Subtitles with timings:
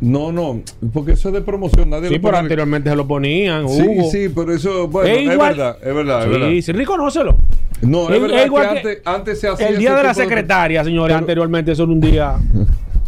[0.00, 0.62] No, no,
[0.94, 1.90] porque eso es de promoción.
[1.90, 3.68] Nadie sí, pero anteriormente se lo ponían.
[3.68, 6.48] Sí, sí, pero eso, bueno, es, verdad, es verdad, es verdad.
[6.48, 7.36] Sí, sí, reconócelo.
[7.82, 9.68] No, es, verdad que, antes, antes, se hacía.
[9.68, 12.34] El día de la secretaria, señores, anteriormente, eso era un día.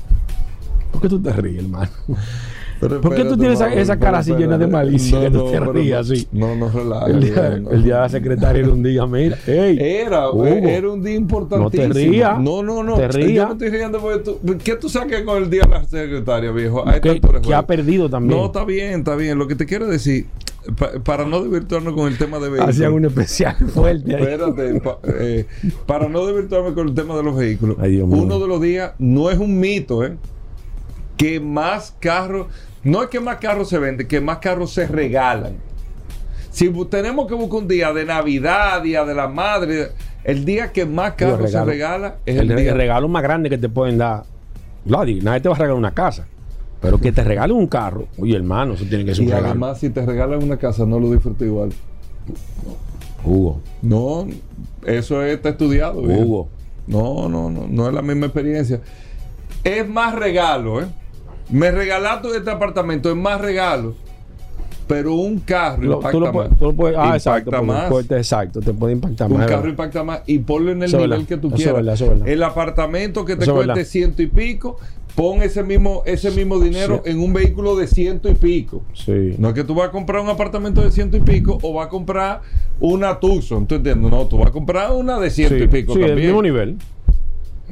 [0.93, 1.91] ¿Por qué tú te ríes, hermano?
[2.89, 6.11] ¿Por qué tú tienes esa, cara así llena de malicia no, que tú te rías
[6.11, 6.27] así?
[6.33, 7.07] No, no, relaja.
[7.07, 9.39] El día, el día de la secretaria era un día, mira.
[9.47, 11.89] era, era un día importantísimo.
[11.89, 12.41] No te rías.
[12.41, 12.97] No, no, no.
[12.97, 13.35] Te rías.
[13.35, 14.59] Yo me estoy riendo porque tú.
[14.65, 16.85] ¿Qué tú saques con el día de la secretaria, viejo?
[17.01, 18.39] Que, que ha perdido también.
[18.39, 19.39] No, está bien, está bien.
[19.39, 20.27] Lo que te quiero decir,
[21.05, 22.75] para no desvirtuarnos con el tema de vehículos.
[22.75, 24.15] Hacía un especial fuerte.
[24.15, 24.23] Ahí.
[24.23, 24.83] Espérate,
[25.21, 25.47] eh,
[25.87, 27.77] para no desvirtuarme con el tema de los vehículos.
[27.79, 30.17] uno de los días no es un mito, ¿eh?
[31.17, 32.47] Que más carros
[32.85, 35.55] no es que más carros se venden, que más carros se regalan.
[36.51, 39.89] Si tenemos que buscar un día de Navidad, Día de la Madre,
[40.25, 42.73] el día que más carros se regala es el, día.
[42.73, 44.25] El regalo más grande que te pueden dar.
[44.85, 46.27] Nadie, nadie te va a regalar una casa.
[46.81, 49.51] Pero que te regalen un carro, oye hermano, eso tiene que ser y un regalo.
[49.51, 51.73] además, si te regalan una casa, no lo disfruto igual.
[53.25, 53.61] Hugo.
[53.83, 54.27] No,
[54.85, 56.01] eso está estudiado.
[56.01, 56.49] Hugo.
[56.89, 58.81] No, no, no, no es la misma experiencia.
[59.63, 60.87] Es más regalo, ¿eh?
[61.53, 63.95] Me regalaste este apartamento, es más regalo.
[64.89, 66.59] Pero un carro lo, impacta lo más.
[66.59, 67.93] Tú lo puedes, ah, exacto, más.
[68.11, 69.47] exacto, te puede impactar un más.
[69.47, 71.77] Un carro impacta más y ponlo en el nivel que tú quieras.
[71.77, 72.29] Verdad, verdad.
[72.29, 74.79] El apartamento que te cueste ciento y pico,
[75.15, 77.11] pon ese mismo, ese mismo dinero sí.
[77.11, 78.83] en un vehículo de ciento y pico.
[78.93, 79.37] Sí.
[79.39, 81.87] No es que tú vas a comprar un apartamento de ciento y pico o vas
[81.87, 82.41] a comprar
[82.81, 84.11] una Tucson, ¿tú entiendes?
[84.11, 86.19] No, tú vas a comprar una de ciento sí, y pico sí, también.
[86.19, 86.77] el mismo nivel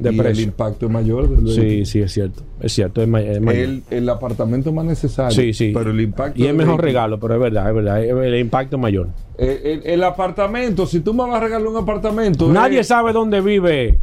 [0.01, 0.43] de y precio.
[0.43, 1.29] el impacto es mayor.
[1.47, 2.43] Sí, sí, es cierto.
[2.59, 3.63] Es cierto, es, es mayor.
[3.63, 5.31] El, el, apartamento más necesario.
[5.31, 5.71] Sí, sí.
[5.73, 6.41] Pero el impacto.
[6.41, 8.03] Y es mejor regalo, pero es verdad, es verdad.
[8.03, 9.09] El, impacto es mayor.
[9.37, 12.51] El, apartamento, si tú me vas a regalar un apartamento.
[12.51, 13.99] Nadie eh, sabe dónde vive.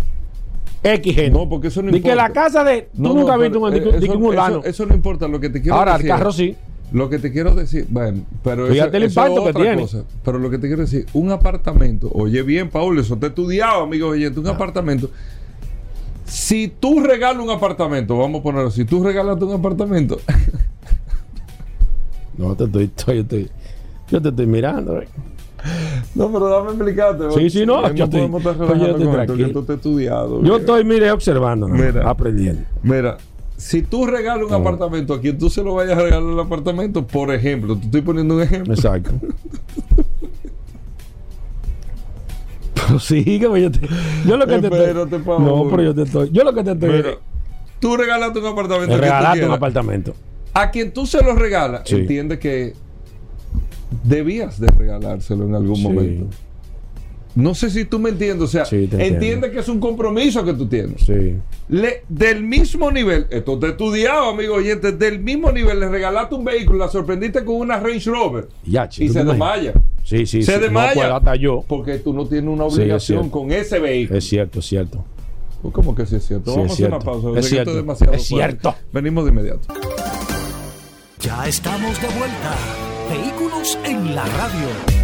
[0.82, 1.30] X gente.
[1.30, 2.08] No, porque eso no importa.
[2.08, 2.82] Y que la casa de.
[2.94, 4.58] Tú no, nunca no, has visto un, eso, un, un urbano.
[4.60, 5.26] Eso, eso, no importa.
[5.26, 6.10] Lo que te quiero Ahora, decir.
[6.10, 6.56] Ahora, el carro sí.
[6.90, 9.82] Lo que te quiero decir, bueno, pero Fíjate eso, el impacto eso es que tiene.
[9.82, 10.04] Cosa.
[10.24, 13.82] Pero lo que te quiero decir, un apartamento, oye bien, Paul, eso te he estudiado,
[13.82, 14.52] amigo oyente, un ah.
[14.52, 15.10] apartamento.
[16.28, 20.20] Si tú regalas un apartamento, vamos a ponerlo, si tú regalas un apartamento.
[22.36, 23.50] no, te estoy, estoy, estoy,
[24.10, 25.00] yo te estoy mirando.
[25.00, 25.08] Eh.
[26.14, 27.30] No, pero dame explicarte.
[27.32, 27.82] Sí, sí, no.
[27.92, 30.42] Yo estoy, estar pues yo estoy con esto, que tú te has estudiado.
[30.42, 32.62] Yo estoy, mire, observando, mira, aprendiendo.
[32.82, 33.16] Mira,
[33.56, 37.06] si tú regalas un apartamento a quien tú se lo vayas a regalar el apartamento,
[37.06, 38.74] por ejemplo, te estoy poniendo un ejemplo.
[38.74, 39.10] Exacto.
[42.98, 43.80] sí, que yo, te,
[44.26, 45.18] yo lo que te Espérate, estoy.
[45.20, 45.44] Paul.
[45.44, 46.30] No, pero yo te estoy.
[46.32, 46.88] Yo lo que te estoy.
[46.90, 47.10] Mira,
[47.80, 48.94] tú regalaste un apartamento.
[48.94, 50.14] a quien tú regalaste un apartamento.
[50.54, 51.96] A quien tú se lo regalas, Sí.
[51.96, 52.74] entiende que
[54.04, 55.82] debías de regalárselo en algún Sí.
[55.82, 56.26] momento.
[57.38, 60.54] No sé si tú me entiendes, o sea, Sí, entiende que es un compromiso que
[60.54, 61.02] tú tienes.
[61.02, 61.36] Sí.
[61.68, 66.44] Le- del mismo nivel, esto te estudiado, amigo oyente, del mismo nivel, le regalaste un
[66.44, 69.72] vehículo, la sorprendiste con una Range Rover Ya, chico, y ¿tú se desmaya.
[70.02, 70.60] Sí, sí, se sí.
[70.60, 71.08] desmaya.
[71.10, 71.64] No hasta yo.
[71.68, 74.18] Porque tú no tienes una Sí, es obligación con ese vehículo.
[74.18, 75.04] Es cierto, es cierto.
[75.62, 76.50] Pues, ¿Cómo que sí es cierto?
[76.50, 77.38] Sí, Vamos es a hacer una pausa.
[77.38, 77.74] Es cierto.
[77.74, 78.74] demasiado Es cierto.
[78.92, 79.60] Venimos de inmediato.
[81.20, 82.56] Ya estamos de vuelta.
[83.10, 84.97] Vehículos en la radio.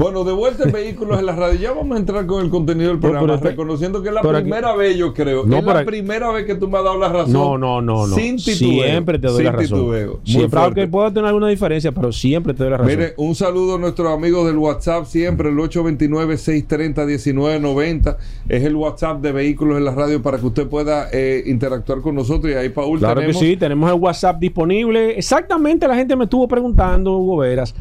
[0.00, 1.58] Bueno, de vuelta en vehículos en la radio.
[1.60, 4.28] Ya vamos a entrar con el contenido del programa, pero- reconociendo que es la aquí-
[4.30, 5.44] primera vez, yo creo.
[5.46, 7.32] No, es la primera vez que tú me has dado la razón.
[7.32, 8.14] No, no, no, no.
[8.16, 8.84] Sin titubeo.
[8.84, 9.78] Siempre te doy Sin la razón.
[9.78, 10.20] titubeo.
[10.24, 12.94] Siempre, aunque pueda tener alguna diferencia, pero siempre te doy la razón.
[12.96, 18.16] Mire, un saludo a nuestros amigos del WhatsApp siempre, el 829-630-1990.
[18.48, 22.14] Es el WhatsApp de Vehículos en la Radio para que usted pueda eh, interactuar con
[22.14, 22.52] nosotros.
[22.52, 23.40] Y ahí, Paul, Claro tenemos...
[23.40, 25.18] que sí, tenemos el WhatsApp disponible.
[25.18, 27.74] Exactamente, la gente me estuvo preguntando, Hugo Veras,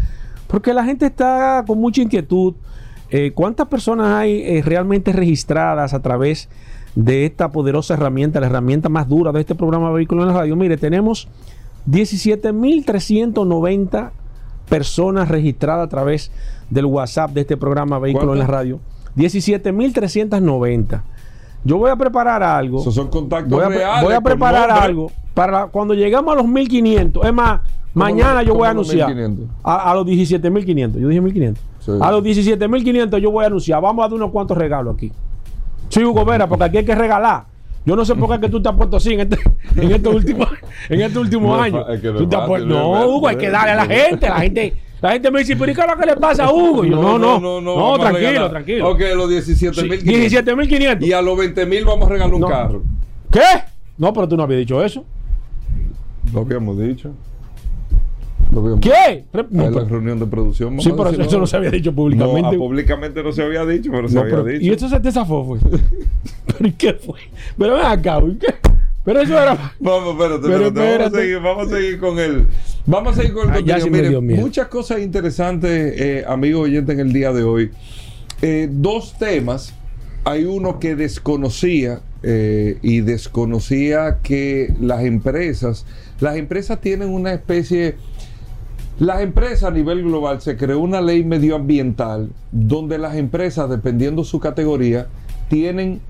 [0.50, 2.56] porque la gente está con mucha inquietud.
[3.12, 6.50] Eh, ¿Cuántas personas hay eh, realmente registradas a través
[6.96, 10.56] de esta poderosa herramienta, la herramienta más dura de este programa Vehículos en la Radio?
[10.56, 11.28] Mire, tenemos
[11.88, 14.10] 17.390
[14.68, 16.32] personas registradas a través
[16.72, 18.48] del WhatsApp de este programa Vehículos en la.
[18.48, 18.80] Radio.
[19.16, 21.04] 17.390.
[21.64, 22.82] Yo voy a preparar algo.
[22.82, 24.04] Esos son contactos Voy a, reales.
[24.04, 27.24] voy a preparar algo para cuando lleguemos a los 1500.
[27.26, 27.62] Es más,
[28.00, 29.48] mañana yo voy a anunciar 1500?
[29.64, 31.02] a, a los 17500.
[31.02, 31.64] Yo dije 1500.
[31.80, 31.92] Sí.
[32.02, 33.82] A los 17500 yo voy a anunciar.
[33.82, 35.12] Vamos a dar unos cuantos regalos aquí.
[35.90, 37.46] Sí, Hugo Vera, porque aquí hay que regalar.
[37.86, 39.40] Yo no sé por qué que tú te has puesto así en este,
[39.76, 40.46] en este último,
[40.90, 41.84] en este último No año.
[41.86, 44.30] fa- es que no puesto- no no, Hugo, hay no que darle a la gente.
[44.30, 46.52] La gente, la gente me dice, pero ¿y qué es lo que le pasa a
[46.54, 46.86] Hugo?
[46.86, 48.90] Y yo, no, no, no, a tranquilo, tranquilo.
[48.90, 50.30] Ok, los 17.500.
[50.30, 51.08] 17500.
[51.08, 52.48] Y a los 20.000 vamos a regalar un No.
[52.48, 52.84] carro.
[53.32, 53.40] ¿Qué?
[53.98, 55.04] No, pero tú no habías dicho eso.
[56.34, 57.12] Lo habíamos dicho.
[58.82, 59.26] ¿Qué?
[59.34, 60.80] En no, la reunión de producción.
[60.82, 62.56] sí, pero eso no se había dicho No, públicamente.
[62.56, 64.66] ah, públicamente no se había dicho, pero se No, había pero- dicho.
[64.66, 65.60] y esto se te zafó, fue.
[66.48, 67.20] ¿Pero y qué fue?
[67.58, 68.48] Pero ven acá, ¿y ¿qué?
[69.06, 69.74] Pero eso era.
[69.80, 72.48] Vamos, espérate, Pero espérate, Vamos, a seguir, vamos a seguir con el.
[72.86, 73.86] Vamos a seguir con el Ah, contenido.
[73.86, 73.90] sí
[74.26, 77.72] Miren, muchas cosas interesantes, eh, amigos oyentes, en el día de hoy.
[78.42, 79.74] Eh, dos temas.
[80.26, 85.86] Hay uno que desconocía eh, y desconocía que las empresas,
[86.20, 87.96] las empresas tienen una especie,
[89.00, 94.42] las empresas a nivel global se creó una ley medioambiental donde las empresas, dependiendo su
[94.42, 95.08] categoría,
[95.48, 96.02] tienen,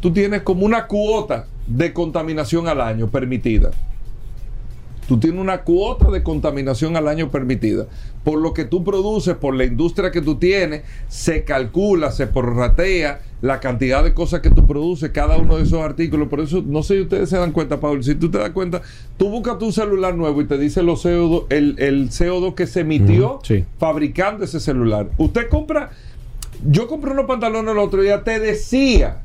[0.00, 3.72] tú tienes como una cuota de contaminación al año permitida.
[5.08, 7.86] Tú tienes una cuota de contaminación al año permitida.
[8.24, 13.20] Por lo que tú produces, por la industria que tú tienes, se calcula, se prorratea
[13.40, 16.28] la cantidad de cosas que tú produces, cada uno de esos artículos.
[16.28, 18.82] Por eso, no sé si ustedes se dan cuenta, Pablo, si tú te das cuenta,
[19.16, 22.80] tú buscas tu celular nuevo y te dice los CO2, el, el CO2 que se
[22.80, 23.64] emitió sí.
[23.78, 25.08] fabricando ese celular.
[25.18, 25.90] Usted compra,
[26.64, 29.22] yo compré unos pantalones el otro día, te decía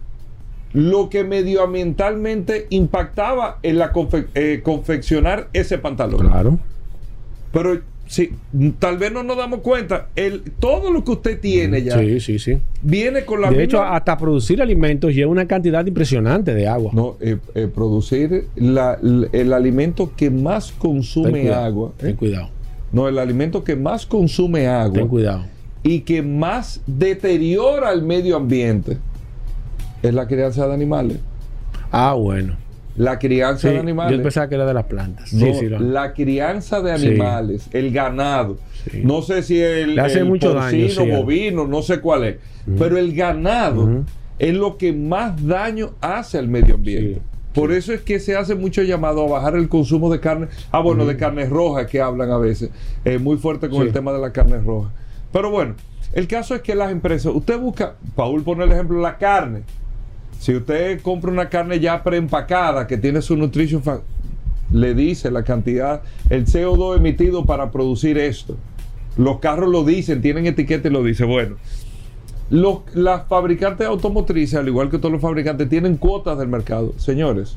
[0.74, 6.28] lo que medioambientalmente impactaba en la confe- eh, confeccionar ese pantalón.
[6.28, 6.60] Claro.
[7.52, 8.32] Pero sí,
[8.80, 12.40] tal vez no nos damos cuenta, el, todo lo que usted tiene ya Sí, sí,
[12.40, 12.58] sí.
[12.82, 16.92] viene con la De hecho, hasta producir alimentos lleva una cantidad impresionante de agua.
[16.94, 18.98] no, eh, eh, producir la-
[19.32, 21.92] el alimento que más Ten consume cuidado, agua.
[21.98, 22.50] Ten cuidado.
[22.92, 25.46] No, el alimento que más consume agua Ten cuidado.
[25.84, 28.98] y que más deteriora el medio ambiente
[30.08, 31.18] es la crianza de animales.
[31.92, 32.56] Ah, bueno.
[32.96, 34.18] La crianza Sí, de animales.
[34.18, 35.32] yo pensaba que era de las plantas.
[35.32, 35.70] No, sí, sí.
[35.70, 38.58] lo- la crianza de animales, el ganado.
[39.04, 42.36] No sé si el, hace el mucho porcino, bovino, no sé cuál es.
[42.78, 44.04] Pero el ganado
[44.40, 47.22] es lo que más daño hace al medio ambiente.
[47.54, 50.48] Por eso es que se hace mucho llamado a bajar el consumo de carne.
[50.72, 52.70] Ah, bueno, de carne roja que hablan a veces.
[53.06, 54.90] Eh, muy fuerte con el tema de la carne roja.
[55.32, 55.76] Pero bueno,
[56.14, 59.62] el caso es que las empresas, usted busca, Paul pone el ejemplo, la carne.
[60.40, 63.82] Si usted compra una carne ya preempacada que tiene su nutrition
[64.72, 68.56] le dice la cantidad, el CO2 emitido para producir esto.
[69.16, 71.26] Los carros lo dicen, tienen etiqueta y lo dice.
[71.26, 71.56] Bueno,
[72.50, 76.94] los, las fabricantes automotrices, al igual que todos los fabricantes, tienen cuotas del mercado.
[76.98, 77.56] Señores,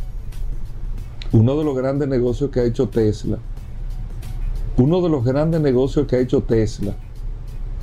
[1.33, 3.39] uno de los grandes negocios que ha hecho Tesla,
[4.77, 6.95] uno de los grandes negocios que ha hecho Tesla,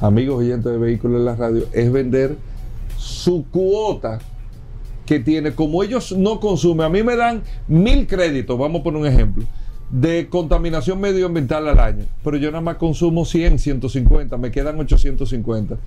[0.02, 2.36] amigos oyentes de vehículos en la radio, es vender
[2.98, 4.20] su cuota
[5.08, 9.02] que tiene, como ellos no consumen, a mí me dan mil créditos, vamos a poner
[9.02, 9.46] un ejemplo,
[9.90, 15.78] de contaminación medioambiental al año, pero yo nada más consumo 100, 150, me quedan 850.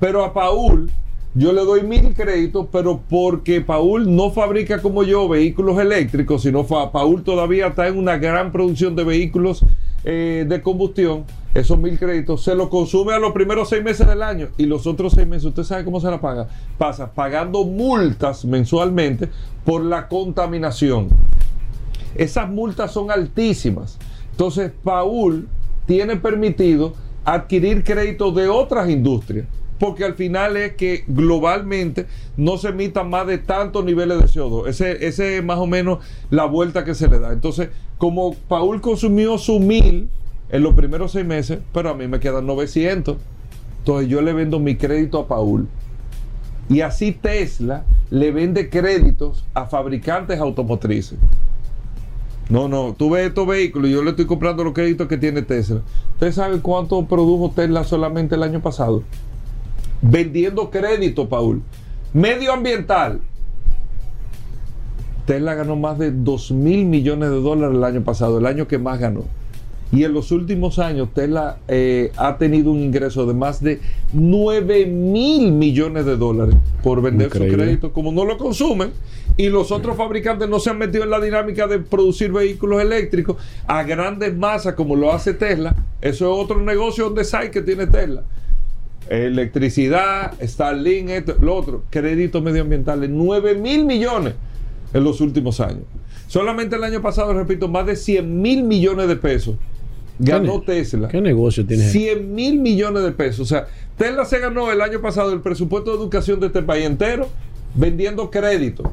[0.00, 0.90] Pero a Paul
[1.36, 6.64] yo le doy mil créditos, pero porque Paul no fabrica como yo vehículos eléctricos, sino
[6.64, 9.64] Paul todavía está en una gran producción de vehículos
[10.04, 11.24] eh, de combustión.
[11.54, 14.88] Esos mil créditos se los consume a los primeros seis meses del año y los
[14.88, 16.48] otros seis meses, ¿usted sabe cómo se la paga?
[16.78, 19.28] Pasa pagando multas mensualmente
[19.64, 21.10] por la contaminación.
[22.16, 23.98] Esas multas son altísimas.
[24.32, 25.46] Entonces, Paul
[25.86, 26.94] tiene permitido
[27.24, 29.46] adquirir créditos de otras industrias,
[29.78, 32.06] porque al final es que globalmente
[32.36, 34.66] no se emitan más de tantos niveles de CO2.
[34.66, 37.32] Ese, ese es más o menos la vuelta que se le da.
[37.32, 40.10] Entonces, como Paul consumió su mil
[40.50, 43.16] en los primeros seis meses, pero a mí me quedan 900,
[43.78, 45.68] entonces yo le vendo mi crédito a Paul.
[46.68, 51.18] Y así Tesla le vende créditos a fabricantes automotrices.
[52.48, 55.42] No, no, tú ves estos vehículos y yo le estoy comprando los créditos que tiene
[55.42, 55.80] Tesla.
[56.12, 59.02] ¿Usted sabe cuánto produjo Tesla solamente el año pasado?
[60.02, 61.62] Vendiendo crédito, Paul.
[62.12, 63.20] Medioambiental.
[65.24, 68.78] Tesla ganó más de 2 mil millones de dólares el año pasado, el año que
[68.78, 69.24] más ganó.
[69.92, 73.80] Y en los últimos años Tesla eh, ha tenido un ingreso de más de
[74.12, 77.92] 9 mil millones de dólares por vender su crédito.
[77.92, 78.90] Como no lo consumen
[79.36, 83.36] y los otros fabricantes no se han metido en la dinámica de producir vehículos eléctricos
[83.66, 87.86] a grandes masas como lo hace Tesla, eso es otro negocio donde SAI que tiene
[87.86, 88.22] Tesla.
[89.08, 94.34] Electricidad, Starlink, esto, lo otro, créditos medioambientales, 9 mil millones
[94.92, 95.84] en los últimos años.
[96.26, 99.56] Solamente el año pasado, repito, más de 100 mil millones de pesos
[100.18, 101.08] ganó ¿Qué ne- Tesla.
[101.08, 101.84] ¿Qué negocio tiene?
[101.88, 103.40] 100 mil millones de pesos.
[103.40, 103.66] O sea,
[103.96, 107.28] Tesla se ganó el año pasado el presupuesto de educación de este país entero
[107.74, 108.86] vendiendo créditos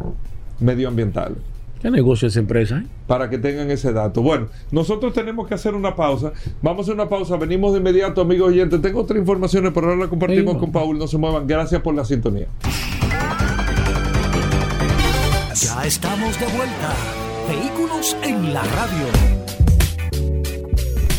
[0.59, 1.37] medioambientales.
[1.81, 2.77] ¿Qué negocio es esa empresa?
[2.77, 2.85] eh?
[3.07, 4.21] Para que tengan ese dato.
[4.21, 6.31] Bueno, nosotros tenemos que hacer una pausa.
[6.61, 7.37] Vamos a hacer una pausa.
[7.37, 8.79] Venimos de inmediato, amigos oyentes.
[8.83, 10.99] Tengo otras informaciones, pero ahora la compartimos Sí, con Paul.
[10.99, 11.47] No se muevan.
[11.47, 12.45] Gracias por la sintonía.
[15.55, 16.93] Ya estamos de vuelta.
[17.49, 19.40] Vehículos en la radio.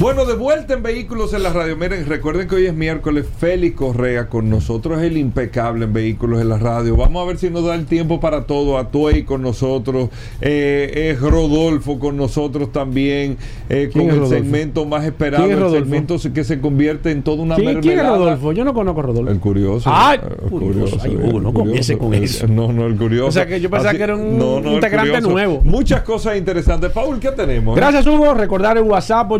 [0.00, 1.76] Bueno, de vuelta en Vehículos en la Radio.
[1.76, 3.24] Miren, recuerden que hoy es miércoles.
[3.38, 6.96] Félix Correa con nosotros, el impecable en Vehículos en la Radio.
[6.96, 8.78] Vamos a ver si nos da el tiempo para todo.
[8.78, 10.08] Atuey con nosotros,
[10.40, 13.36] eh, es Rodolfo con nosotros también,
[13.68, 14.34] eh, con ¿Quién es el Rodolfo?
[14.42, 17.92] segmento más esperado, ¿Quién es el segmento que se convierte en toda una ¿Quién, quién
[17.92, 18.16] es mermelada.
[18.18, 18.52] Rodolfo?
[18.52, 19.30] Yo no conozco a Rodolfo.
[19.30, 19.88] El curioso.
[19.92, 20.96] Ay, el curioso.
[21.00, 22.48] Ay, Hugo, no comience con El- eso.
[22.48, 23.28] No, no, el curioso.
[23.28, 25.30] O sea, que yo pensaba que era un el integrante curioso.
[25.30, 25.60] nuevo.
[25.62, 26.90] Muchas cosas interesantes.
[26.90, 27.76] Paul, ¿qué tenemos?
[27.76, 27.80] eh?
[27.80, 28.34] Gracias, Hugo.
[28.34, 29.30] Recordar el WhatsApp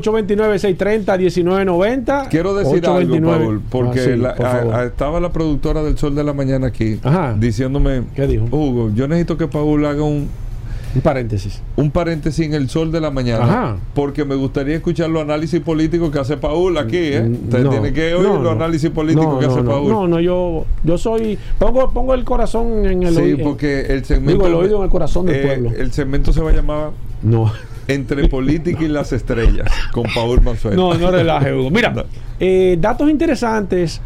[0.43, 2.29] 829-630-1990.
[2.29, 3.35] Quiero decir 829.
[3.37, 4.75] algo, Paul, porque Ah, sí, la- por a- favor.
[4.75, 7.35] a- estaba la productora del Sol de la Mañana aquí Ajá.
[7.39, 8.45] diciéndome, ¿Qué dijo?
[8.51, 10.29] Hugo, yo necesito que Paul haga un,
[10.95, 11.63] Un paréntesis.
[11.77, 13.77] un paréntesis en el Sol de la Mañana, Ajá.
[13.95, 17.23] porque me gustaría escuchar los análisis políticos que hace Paul aquí, ¿eh?
[17.45, 18.51] Usted No, tiene que oír no, los no.
[18.51, 19.63] análisis políticos que hace.
[19.63, 19.89] Paul.
[19.89, 21.39] No, no, yo, yo soy.
[21.59, 23.39] Pongo, pongo el corazón en el sí, oído.
[23.45, 24.45] porque el segmento...
[24.45, 25.71] Digo, el oído en el corazón del eh, pueblo.
[25.77, 26.91] El segmento se va a llamar
[27.23, 27.51] No.
[27.95, 30.77] Entre Política y las Estrellas, con Paul Manzueta.
[30.77, 31.71] No, no relaje, Hugo.
[31.71, 31.93] Mira,
[32.41, 34.01] eh, datos interesantes.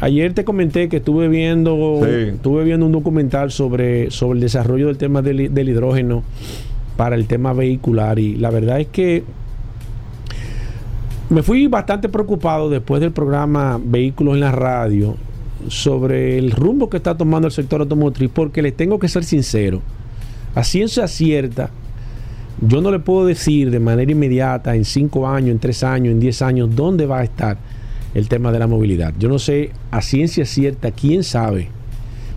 [0.00, 2.10] Ayer te comenté que estuve viendo, Sí.
[2.34, 6.22] estuve viendo un documental sobre, sobre el desarrollo del tema del, del hidrógeno
[6.96, 9.24] para el tema vehicular y la verdad es que
[11.28, 15.16] me fui bastante preocupado después del programa Vehículos en la Radio
[15.68, 19.80] sobre el rumbo que está tomando el sector automotriz porque les tengo que ser sincero.
[20.54, 21.70] A ciencia cierta,
[22.60, 26.20] yo no le puedo decir de manera inmediata, en cinco años, en tres años, en
[26.20, 27.56] diez años, dónde va a estar
[28.14, 29.14] el tema de la movilidad.
[29.18, 31.68] Yo no sé a ciencia cierta, quién sabe.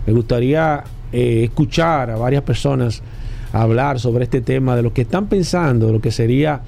[0.06, 3.02] Me gustaría eh, escuchar a varias personas
[3.52, 6.62] hablar sobre este tema, de lo que están pensando, de lo que sería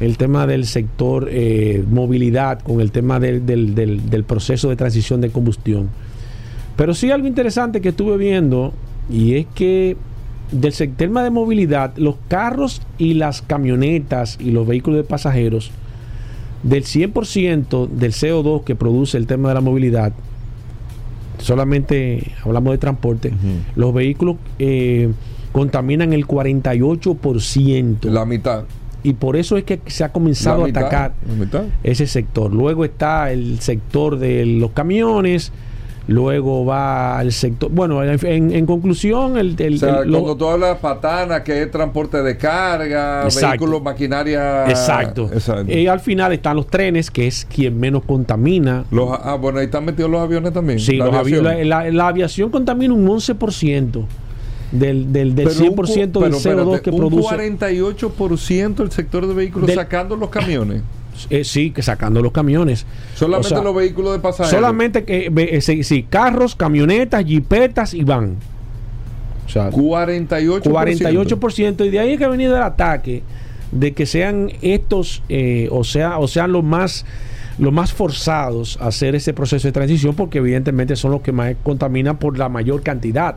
[0.00, 4.76] el tema del sector eh, movilidad con el tema del, del- del- del proceso de
[4.76, 5.88] transición de combustión.
[6.76, 8.72] Pero sí algo interesante que estuve viendo
[9.10, 9.96] y es que
[10.52, 15.70] del sec- tema de movilidad, los carros y las camionetas y los vehículos de pasajeros,
[16.62, 20.12] del 100% del CO2 que produce el tema de la movilidad,
[21.38, 23.32] solamente hablamos de transporte,
[23.76, 25.12] los vehículos eh,
[25.52, 28.04] contaminan el 48%.
[28.10, 28.64] La mitad.
[29.02, 31.12] y por eso es que se ha comenzado a atacar
[31.84, 32.52] ese sector.
[32.52, 35.52] Luego está el sector de los camiones,
[36.08, 40.36] luego va el sector, bueno, en, en conclusión, el, el- O sea, el- lo- cuando
[40.36, 43.48] tú hablas patana, que es transporte de carga, Exacto.
[43.48, 44.68] vehículos, maquinaria.
[44.68, 45.28] exacto.
[45.32, 45.72] Exacto.
[45.72, 48.84] Y al final están los trenes, que es quien menos contamina.
[48.90, 50.78] Los- ah, bueno, ahí están metidos los aviones también.
[50.78, 51.44] Sí, la los avi- aviación.
[51.44, 54.04] la, la- la aviación contamina un 11%
[54.72, 57.34] del, del, del Pero un cu- 100% del pero CO2 espérate, que un produce.
[57.36, 60.82] 48% el sector de vehículos Del- sacando los camiones.
[61.30, 62.86] Eh, sí, que sacando los camiones.
[63.14, 64.50] Solamente los vehículos de pasajeros.
[64.50, 68.36] Solamente que eh, sí, carros, camionetas, jipetas y van.
[69.46, 70.62] O sea, 48%.
[70.62, 71.86] 48%.
[71.86, 73.22] Y de ahí es que ha venido el ataque
[73.72, 77.04] de que sean estos, eh, o, sea, o sean los más
[77.58, 81.54] los más forzados a hacer ese proceso de transición porque evidentemente son los que más
[81.62, 83.36] contaminan por la mayor cantidad.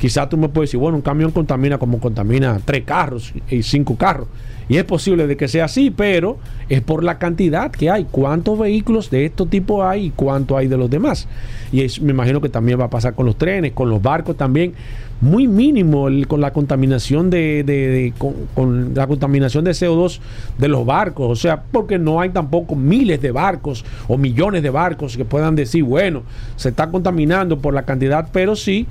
[0.00, 3.96] Quizás tú me puedes decir, bueno, un camión contamina como contamina tres carros y cinco
[3.96, 4.26] carros.
[4.72, 6.38] Y es posible de que sea así, pero
[6.70, 8.06] es por la cantidad que hay.
[8.10, 11.28] ¿Cuántos vehículos de este tipo hay y cuánto hay de los demás?
[11.72, 14.72] Y me imagino que también va a pasar con los trenes, con los barcos también.
[15.20, 20.20] Muy mínimo con la contaminación de, con, la contaminación de CO2
[20.56, 21.30] de los barcos.
[21.30, 25.54] O sea, porque no hay tampoco miles de barcos o millones de barcos que puedan
[25.54, 26.22] decir, bueno,
[26.56, 28.86] se está contaminando por la cantidad, pero sí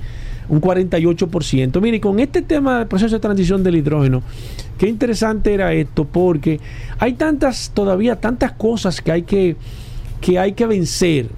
[0.52, 1.80] un 48%.
[1.80, 4.22] Mire, con este tema del proceso de transición del hidrógeno,
[4.76, 6.60] qué interesante era esto, porque
[6.98, 9.56] hay tantas, todavía tantas cosas que hay que,
[10.20, 11.28] que, hay que vencer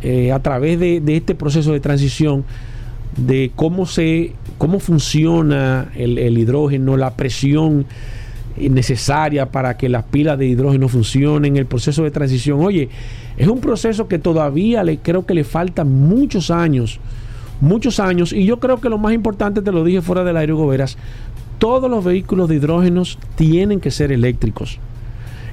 [0.00, 2.44] eh, a través de, este proceso de transición,
[3.18, 7.84] de cómo se, cómo funciona el, el hidrógeno, la presión
[8.56, 12.64] necesaria para que las pilas de hidrógeno funcionen, el proceso de transición.
[12.64, 12.88] Oye,
[13.36, 17.00] es un proceso que todavía le creo que le faltan muchos años
[17.60, 20.52] muchos años y yo creo que lo más importante, te lo dije fuera del aire,
[20.52, 20.96] Goberas,
[21.58, 24.78] todos los vehículos de hidrógenos tienen que ser eléctricos.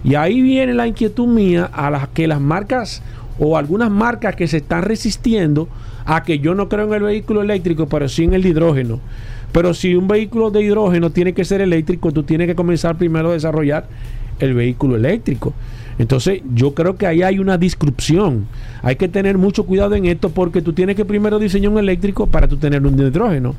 [0.03, 3.01] Y ahí viene la inquietud mía a las que las marcas
[3.39, 5.67] o algunas marcas que se están resistiendo
[6.05, 8.99] a que yo no creo en el vehículo eléctrico, pero sí en el hidrógeno.
[9.51, 13.29] Pero si un vehículo de hidrógeno tiene que ser eléctrico, tú tienes que comenzar primero
[13.29, 13.87] a desarrollar
[14.39, 15.53] el vehículo eléctrico.
[16.00, 18.48] Entonces, yo creo que ahí hay una disrupción.
[18.84, 22.27] Hay que tener mucho cuidado en esto porque tú tienes que primero diseñar un eléctrico
[22.27, 23.56] para tú tener un hidrógeno.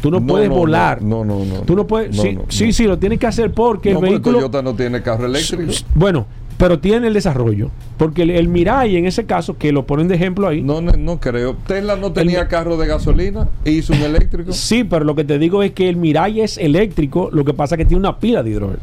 [0.00, 1.02] Tú no, puedes volar.
[1.02, 1.60] No, no, no.
[1.60, 2.16] Tú no puedes.
[2.16, 4.38] sí, sí, sí, lo tienes que hacer porque el vehículo.
[4.38, 5.72] Toyota no tiene carro eléctrico.
[5.94, 7.70] Bueno, pero tiene el desarrollo.
[7.98, 10.62] Porque el, Mirai, en ese caso, que lo ponen de ejemplo ahí.
[10.62, 11.56] No, no, no creo.
[11.66, 14.52] Tesla no tenía carro de gasolina e hizo un eléctrico.
[14.52, 17.74] Sí, pero lo que te digo es que el Mirai es eléctrico, lo que pasa
[17.74, 18.80] es que tiene una pila de hidrógeno.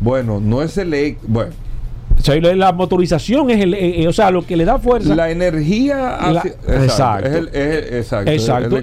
[0.00, 1.32] Bueno, no es eléctrico.
[1.32, 1.52] Bueno
[2.54, 5.14] la motorización es el, eh, eh, o sea, lo que le da fuerza.
[5.14, 6.18] La energía.
[6.68, 8.30] exacto.
[8.30, 8.82] exacto.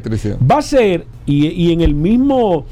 [0.50, 2.66] Va a ser, y, en el mismo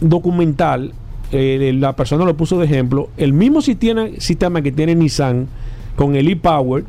[0.00, 0.92] documental,
[1.32, 5.48] eh, la persona lo puso de ejemplo, el mismo sistema, sistema que tiene Nissan
[5.96, 6.84] con el e-Power,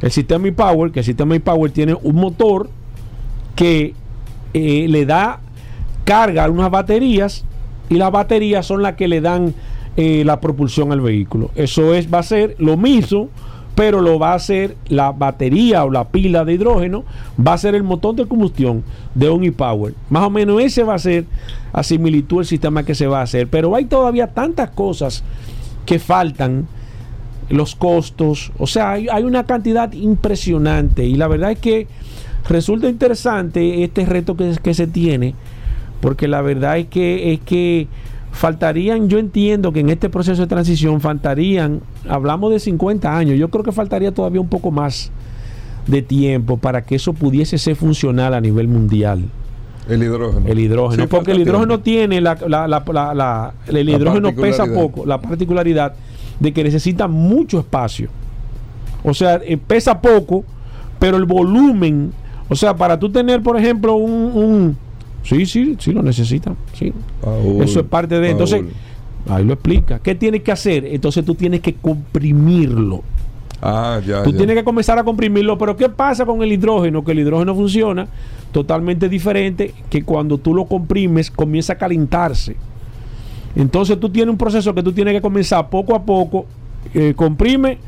[0.00, 2.68] el sistema e-Power, que el sistema e-Power tiene un motor
[3.54, 3.94] que
[4.52, 5.40] le da
[6.04, 7.44] carga a unas baterías
[7.88, 9.54] y las baterías son las que le dan
[9.96, 11.50] eh, la propulsión al vehículo.
[11.54, 13.28] Eso es, va a ser lo mismo,
[13.74, 17.04] pero lo va a hacer la batería o la pila de hidrógeno,
[17.44, 19.94] va a ser el motor de combustión de un e-Power.
[20.10, 21.24] Más o menos ese va a ser
[21.72, 23.48] a similitud el sistema que se va a hacer.
[23.48, 25.24] Pero hay todavía tantas cosas
[25.86, 26.66] que faltan,
[27.50, 31.86] los costos, o sea, hay, hay una cantidad impresionante y la verdad es que
[32.48, 35.34] resulta interesante este reto que, que se tiene,
[36.00, 37.86] porque la verdad es que es que
[38.34, 43.48] faltarían, yo entiendo que en este proceso de transición faltarían, hablamos de 50 años, yo
[43.48, 45.12] creo que faltaría todavía un poco más
[45.86, 49.22] de tiempo para que eso pudiese ser funcional a nivel mundial.
[49.88, 50.46] El hidrógeno.
[50.46, 55.94] El hidrógeno, porque el hidrógeno tiene la, la, la, el hidrógeno pesa poco, la particularidad
[56.40, 58.08] de que necesita mucho espacio.
[59.04, 60.44] O sea, eh, pesa poco,
[60.98, 62.12] pero el volumen,
[62.48, 64.76] o sea, para tú tener, por ejemplo, un
[65.24, 66.56] Sí, sí, sí lo necesitan.
[66.74, 66.92] Sí.
[67.60, 68.30] Eso es parte de.
[68.30, 68.62] Entonces,
[69.28, 69.98] ahí lo explica.
[69.98, 70.84] ¿Qué tienes que hacer?
[70.84, 73.02] Entonces tú tienes que comprimirlo.
[73.60, 74.22] Ah, ya.
[74.22, 75.56] Tú tienes que comenzar a comprimirlo.
[75.56, 77.02] Pero ¿qué pasa con el hidrógeno?
[77.02, 78.06] Que el hidrógeno funciona
[78.52, 82.56] totalmente diferente que cuando tú lo comprimes comienza a calentarse.
[83.56, 86.46] Entonces tú tienes un proceso que tú tienes que comenzar poco a poco.
[86.92, 87.78] Eh, comprime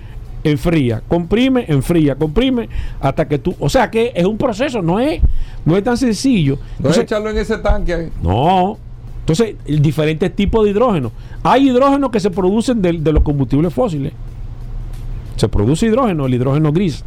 [0.51, 2.69] enfría, comprime, enfría, comprime,
[3.01, 5.21] hasta que tú, o sea que es un proceso, no es,
[5.65, 6.59] no es tan sencillo.
[6.79, 8.09] No es echarlo en ese tanque ahí.
[8.23, 8.79] No.
[9.21, 11.11] Entonces, diferentes tipos de hidrógeno.
[11.43, 14.13] Hay hidrógeno que se producen de, de los combustibles fósiles.
[15.35, 17.05] Se produce hidrógeno, el hidrógeno gris.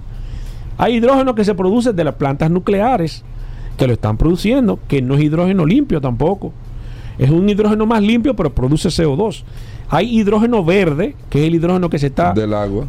[0.77, 3.23] Hay hidrógeno que se produce de las plantas nucleares
[3.77, 6.51] que lo están produciendo, que no es hidrógeno limpio tampoco.
[7.17, 9.43] Es un hidrógeno más limpio, pero produce CO2.
[9.91, 12.33] Hay hidrógeno verde, que es el hidrógeno que se está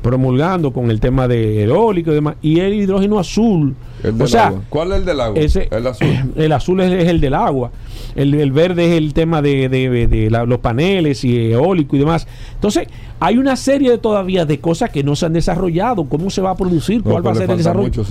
[0.02, 3.74] promulgando con el tema de eólico y demás, y el hidrógeno azul.
[4.18, 5.40] o sea, ¿Cuál es el del agua?
[5.40, 6.08] el azul.
[6.36, 7.70] El azul es, el del agua.
[8.14, 12.26] El, verde es el tema de, los paneles y eólico y demás.
[12.54, 16.04] Entonces, hay una serie de, todavía de cosas que no se han desarrollado.
[16.04, 17.02] ¿Cómo se va a producir?
[17.02, 18.04] ¿Cuál va a ser el desarrollo?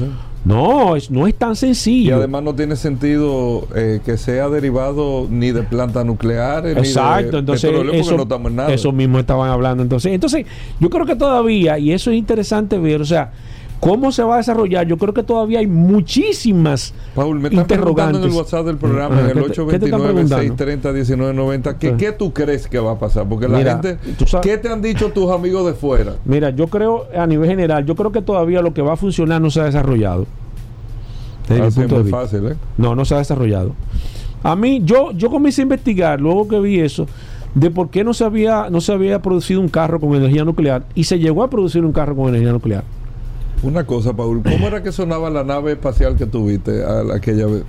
[0.45, 2.11] No, es, no es tan sencillo.
[2.11, 7.31] Y además no tiene sentido eh, que sea derivado ni de plantas nucleares, Exacto, ni
[7.31, 8.73] de entonces petróleo, porque eso, no estamos en nada.
[8.79, 9.83] Eso mismo estaban hablando.
[9.83, 10.45] Entonces, entonces,
[10.79, 13.31] yo creo que todavía, y eso es interesante ver, o sea,
[13.79, 18.17] cómo se va a desarrollar, yo creo que todavía hay muchísimas Paul, me están preguntando
[18.17, 18.35] en el interrogantes.
[18.35, 20.55] WhatsApp del programa, Ajá, en el ¿qué te- qué te están preguntando?
[20.55, 21.97] 829-630-1990, ¿qué, Ajá.
[21.97, 23.27] ¿qué tú crees que va a pasar?
[23.29, 23.97] Porque la Mira, gente,
[24.41, 26.15] ¿qué te han dicho tus amigos de fuera?
[26.25, 29.41] Mira, yo creo a nivel general, yo creo que todavía lo que va a funcionar
[29.41, 30.25] no se ha desarrollado.
[31.47, 32.21] Desde mi Así es punto de muy vista.
[32.21, 32.55] fácil, ¿eh?
[32.77, 33.73] No, no se ha desarrollado.
[34.43, 37.07] A mí, yo, yo comencé a investigar luego que vi eso
[37.55, 40.83] de por qué no se había, no se había producido un carro con energía nuclear
[40.95, 42.83] y se llegó a producir un carro con energía nuclear.
[43.63, 47.45] Una cosa, Paul, ¿cómo era que sonaba la nave espacial que tuviste a la- aquella
[47.45, 47.63] vez?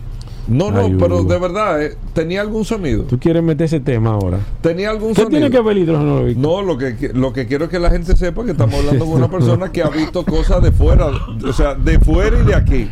[0.48, 1.96] No, no, Ay, pero de verdad, ¿eh?
[2.12, 3.04] ¿tenía algún sonido?
[3.04, 4.38] ¿Tú quieres meter ese tema ahora?
[4.62, 5.30] ¿Tenía algún ¿Qué sonido?
[5.40, 6.22] tiene que ver hidrógeno?
[6.36, 9.04] No, lo que, que- lo que quiero es que la gente sepa que estamos hablando
[9.04, 12.54] con una persona que ha visto cosas de fuera, o sea, de fuera y de
[12.54, 12.90] aquí.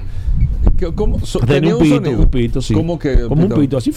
[0.77, 1.19] ¿Qué- ¿Cómo?
[1.25, 2.19] So- Tenía ¿Tenía un pito, sonido?
[2.21, 2.75] un pito, sí.
[2.75, 3.23] ¿Cómo que?
[3.29, 3.77] Como un Pito?
[3.79, 3.93] así.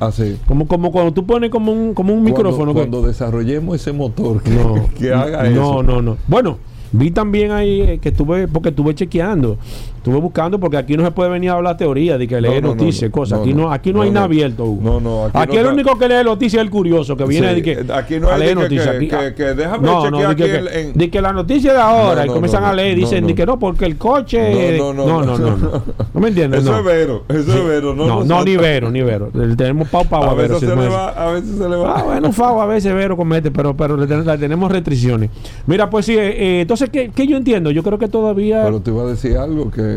[0.00, 0.36] Así.
[0.46, 2.72] Como, como cuando tú pones como un, como un micrófono.
[2.74, 5.82] Cuando, que- desarrollemos ese motor que, no, que haga no, eso.
[5.82, 6.16] no, no.
[6.26, 6.58] Bueno,
[6.92, 9.56] vi también ahí eh, que estuve, porque estuve chequeando,
[10.04, 12.60] estuve buscando, porque aquí no se puede venir a hablar teoría de que lee no,
[12.60, 13.12] no, noticias, no.
[13.12, 13.40] cosas.
[13.40, 14.64] Aquí no, aquí no, hay nada abierto.
[14.66, 14.82] Hugo.
[14.82, 17.54] No, no, aquí Aquí, el único que lee noticias es el curioso, que viene Sí,
[17.54, 18.86] de que eh, aquí no a hay leer noticias.
[18.90, 21.10] que- Aquí- que- que déjame no, no, chequear de que, aquí que- el- en- de
[21.10, 23.96] que la noticia de ahora y comienzan a leer, dicen de que no, porque el
[23.96, 24.76] coche.
[24.76, 25.82] No, no, no, no, no, no.
[26.12, 26.62] ¿No me entiendes?
[26.64, 27.94] Eso es vero, eso es vero.
[27.94, 29.30] No, No, ni vero, ni vero.
[29.56, 30.54] Tenemos pau pau a, vero.
[30.54, 31.94] veces si se no le es- va, a veces se le va.
[31.98, 35.30] Ah, bueno, Favo a veces Vero comete, pero, pero le, ten- le tenemos restricciones.
[35.66, 37.70] Mira, pues sí, eh, eh, entonces, ¿qué, qué yo entiendo?
[37.70, 38.62] Yo creo que todavía...
[38.64, 39.93] Pero te iba a decir algo que,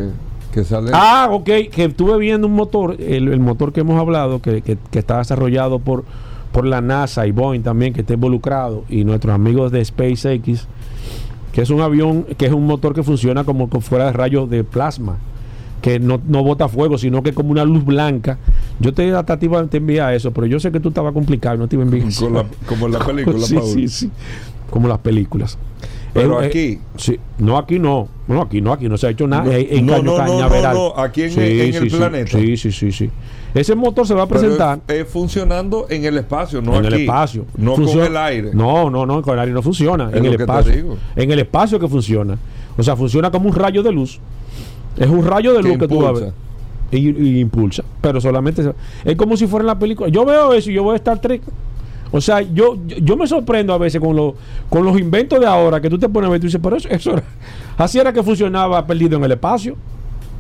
[0.53, 0.91] que sale.
[0.93, 4.77] Ah, ok, que estuve viendo un motor, el, el motor que hemos hablado, que, que-
[4.91, 6.03] que está desarrollado por,
[6.51, 10.67] por la NASA y Boeing también, que está involucrado, y nuestros amigos de SpaceX,
[11.51, 14.63] que es un avión, que es un motor que funciona como fuera de rayos de
[14.63, 15.17] plasma,
[15.81, 18.38] que no, no bota fuego, sino que es como una luz blanca.
[18.79, 21.55] Yo te, hasta te iba te enviar eso, pero yo sé que tú estabas complicado
[21.55, 22.25] y no te iba a enviar eso.
[22.25, 23.67] Con la- como en la película, sí, Paul.
[23.73, 24.12] sí, sí.
[24.71, 25.57] Como las películas.
[26.13, 26.80] Pero Eh, eh, aquí.
[26.98, 27.20] sí.
[27.38, 28.08] No, aquí no.
[28.28, 29.43] No, aquí no, aquí no se ha hecho nada.
[29.46, 30.74] No, en no, Caño no, Cañaveral.
[30.76, 32.38] no, no, aquí en- Sí, en sí, el planeta.
[32.38, 33.10] Sí, sí, sí, sí.
[33.54, 36.93] Ese motor se va a presentar es, es funcionando en el espacio, no en el
[36.93, 37.46] espacio.
[37.58, 38.52] No con el aire.
[38.54, 40.10] No, no, no, con el aire no funciona.
[40.10, 40.98] Es en el que espacio.
[41.15, 42.38] En el espacio que funciona.
[42.78, 44.20] O sea, funciona como un rayo de luz.
[44.98, 46.34] Es un rayo de Que luz que tú vas a ver.
[46.91, 47.84] Y, y impulsa.
[48.02, 48.63] Pero solamente.
[49.06, 50.10] Es como si fuera en la película.
[50.10, 51.41] Yo veo eso y yo voy a Star Trek.
[52.12, 54.34] O sea, yo, yo, yo me sorprendo a veces con, los
[54.70, 56.76] con los inventos de ahora que tú te pones a ver y tú dices, pero
[56.78, 57.24] eso, eso era-
[57.78, 59.76] así era que funcionaba perdido en el espacio.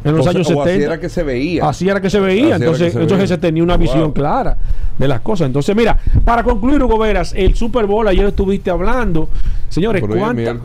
[0.03, 0.69] En los O sea, años o 70.
[0.71, 1.67] así era que se veía.
[1.67, 2.55] Así era que se veía.
[2.55, 3.27] Entonces, se entonces veía.
[3.27, 4.55] se tenía una visión clara
[4.97, 5.47] de las cosas.
[5.47, 9.27] Entonces, mira, para concluir, Hugo Veras, el Super Bowl, ayer estuviste hablando.
[9.69, 10.55] Señores, ¿cuánta-.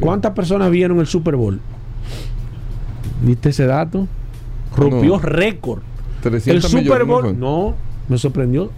[0.00, 1.60] ¿cuántas personas vieron el Super Bowl?
[3.22, 4.06] ¿Viste ese dato?
[4.76, 5.18] Rompió No.
[5.20, 5.80] récord.
[6.22, 7.74] 300 El Super millones, ¿no Bowl, no,
[8.08, 8.70] me sorprendió.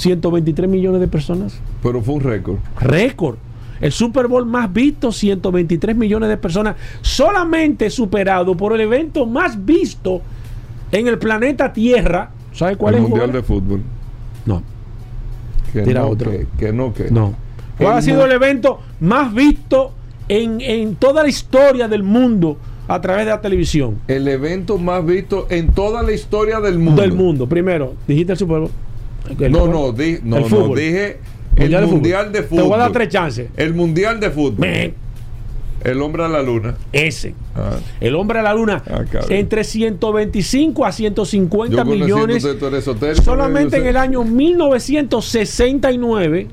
[0.00, 1.60] 123 millones de personas.
[1.82, 2.56] Pero fue un récord.
[2.80, 3.36] Récord.
[3.80, 9.64] El Super Bowl más visto, 123 millones de personas, solamente superado por el evento más
[9.64, 10.20] visto
[10.90, 12.30] en el planeta Tierra.
[12.52, 13.08] ¿Sabe cuál el es?
[13.08, 13.36] Mundial Hugo?
[13.38, 13.82] de Fútbol.
[14.46, 14.62] No,
[15.72, 16.30] Que Tira no, otro.
[16.30, 17.34] que, que no, que no.
[17.76, 19.92] ¿Cuál El ha sido el evento más visto
[20.28, 22.56] en, en toda la historia del mundo
[22.88, 23.98] a través de la televisión?
[24.08, 27.00] El evento más visto en toda la historia del mundo.
[27.00, 27.46] Del mundo.
[27.48, 28.70] Primero, dijiste el Super Bowl.
[29.38, 31.18] El No, no, di- no, El no, dije
[31.56, 32.62] Mundial el de Mundial de Fútbol.
[32.62, 33.48] Te voy a dar tres chances.
[33.56, 34.66] El Mundial de Fútbol.
[35.84, 36.74] El hombre a la luna.
[36.92, 37.34] Ese.
[37.54, 37.76] Ah.
[38.00, 38.82] El hombre a la luna.
[38.90, 43.24] Ah, entre 125 a 150 Yo conociéndote, millones.
[43.24, 46.48] Solamente en el año 1969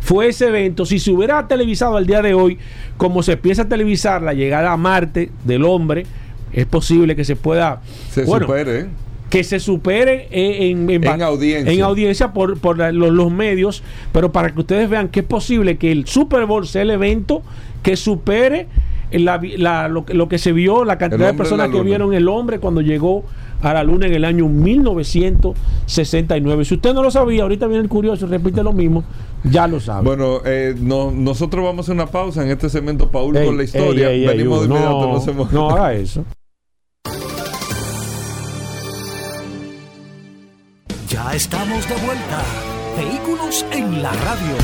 [0.00, 0.84] fue ese evento.
[0.86, 2.58] Si se hubiera televisado al día de hoy,
[2.96, 6.04] como se empieza a televisar la llegada a Marte del hombre,
[6.52, 7.80] es posible que se pueda.
[8.10, 8.86] Se bueno, supere, ¿eh?
[9.34, 11.72] Que se supere en, en- En audiencia.
[11.72, 15.26] en audiencia por, por la- los, los medios, pero para que ustedes vean que es
[15.26, 17.42] posible que el Super Bowl sea el evento
[17.82, 18.68] que supere
[19.10, 22.14] la vi- la- lo, que- lo que se vio, la cantidad de personas que vieron
[22.14, 23.24] el hombre cuando llegó
[23.60, 26.64] a la luna en el año 1969.
[26.64, 29.02] Si usted no lo sabía, ahorita viene el curioso y repite lo mismo,
[29.42, 30.04] ya lo sabe.
[30.04, 33.56] Bueno, eh, no, nosotros vamos a hacer una pausa en este segmento, Paul, Ey, con
[33.56, 34.10] la historia.
[34.10, 36.24] ey, ey, Venimos de inmediato, no, no, no haga eso.
[41.34, 42.44] Ya estamos de vuelta.
[42.96, 44.54] Vehículos en la radio.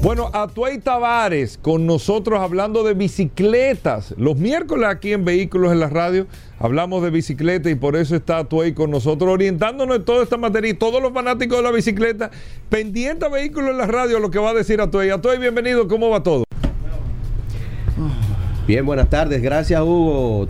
[0.00, 4.14] Bueno, Atuay Tavares con nosotros hablando de bicicletas.
[4.16, 6.28] Los miércoles aquí en Vehículos en la Radio
[6.60, 10.70] hablamos de bicicleta y por eso está Atuay con nosotros orientándonos en toda esta materia
[10.70, 12.30] y todos los fanáticos de la bicicleta
[12.68, 15.10] pendiente a Vehículos en la Radio lo que va a decir Atuay.
[15.10, 16.44] Atuay, bienvenido, ¿cómo va todo?
[18.68, 19.42] Bien, buenas tardes.
[19.42, 20.46] Gracias, Hugo.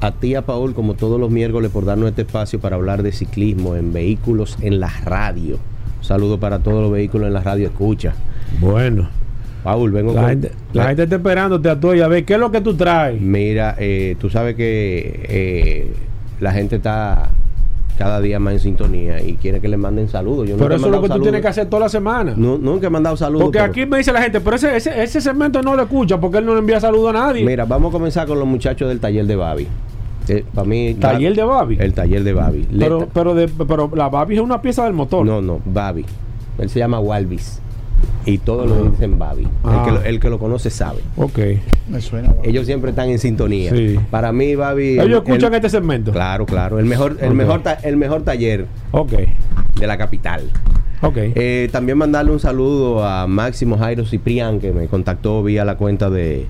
[0.00, 3.10] A ti, a Paul, como todos los miércoles, por darnos este espacio para hablar de
[3.12, 5.56] ciclismo en vehículos en la radio.
[5.98, 7.66] Un saludo para todos los vehículos en la radio.
[7.66, 8.14] Escucha.
[8.60, 9.08] Bueno.
[9.64, 12.34] Paul, vengo La, con- gente, la gente está esperándote a tú y a ver qué
[12.34, 13.20] es lo que tú traes.
[13.20, 15.92] Mira, eh, tú sabes que eh,
[16.40, 17.30] la gente está
[17.98, 20.48] cada día más en sintonía y quiere que le manden saludos.
[20.48, 21.22] Yo Pero eso es lo que tú saludos.
[21.24, 22.32] tienes que hacer toda la semana.
[22.36, 23.42] Nu- nunca he mandado saludos.
[23.46, 26.18] porque pero- aquí me dice la gente, pero ese, ese, ese segmento no lo escucha
[26.20, 27.44] porque él no le envía saludo a nadie.
[27.44, 29.66] Mira, vamos a comenzar con los muchachos del taller de Babi.
[30.54, 31.76] para mí, Taller de Babi.
[31.80, 32.68] El taller de Babi.
[32.78, 35.26] Pero, pero, de, pero la Babi es una pieza del motor.
[35.26, 36.04] No, no, Babi.
[36.58, 37.60] Él se llama Walvis.
[38.26, 39.46] Y todos lo dicen Babi.
[39.64, 39.78] Ah.
[39.78, 41.00] El, que lo, el que lo conoce sabe.
[41.16, 41.38] Ok.
[41.88, 42.34] Me suena.
[42.42, 43.70] Ellos siempre están en sintonía.
[43.70, 43.98] Sí.
[44.10, 44.92] Para mí, Babi.
[45.00, 46.12] Ellos el- escuchan el- este segmento.
[46.12, 46.78] Claro, claro.
[46.78, 49.12] El mejor, el mejor, ta- el mejor taller Ok.
[49.78, 50.42] de la capital.
[51.00, 51.16] Ok.
[51.16, 56.10] Eh, también mandarle un saludo a Máximo Jairo Ciprián, que me contactó vía la cuenta
[56.10, 56.46] de,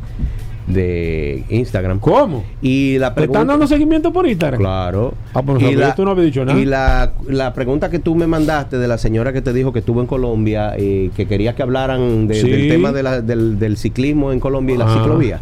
[0.68, 1.98] de Instagram.
[1.98, 2.44] ¿Cómo?
[2.62, 3.52] Y la ¿Te están pregunta.
[3.52, 4.60] dando seguimiento por Instagram?
[4.60, 5.14] Claro.
[5.34, 6.58] Ah, pues, pero tú no habías dicho nada.
[6.58, 9.78] Y la, la pregunta que tú me mandaste de la señora que te dijo que
[9.80, 12.50] estuvo en Colombia y que quería que hablaran de- Sí.
[12.50, 14.94] del tema de la- del, del ciclismo en Colombia y la Ah.
[14.94, 15.40] ciclovía.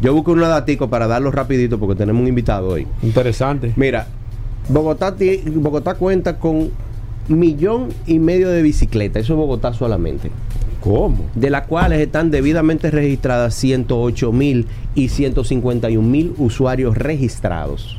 [0.00, 2.86] Yo busco unos daticos para darlos rapidito porque tenemos un invitado hoy.
[3.02, 3.72] Interesante.
[3.76, 4.06] Mira,
[4.68, 5.14] Bogotá,
[5.56, 6.70] Bogotá cuenta con
[7.28, 9.22] millón y medio de bicicletas.
[9.24, 10.30] Eso es Bogotá solamente.
[10.80, 11.26] ¿Cómo?
[11.34, 17.96] De las cuales están debidamente registradas 108 mil y 151 mil usuarios registrados.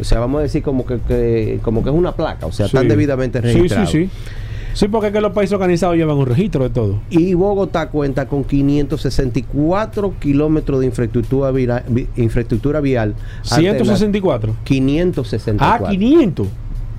[0.00, 2.46] O sea, vamos a decir como que, que- como que es una placa.
[2.46, 2.88] O sea, están Sí.
[2.88, 3.90] debidamente Sí, registrados.
[3.90, 4.10] sí, sí.
[4.74, 7.00] Sí, porque es que los países organizados llevan un registro de todo.
[7.10, 11.82] Y Bogotá cuenta con 564 kilómetros de infraestructura,
[12.16, 13.14] infraestructura vial.
[13.42, 14.52] 164.
[14.52, 16.46] alterna- 564 Ah, 500.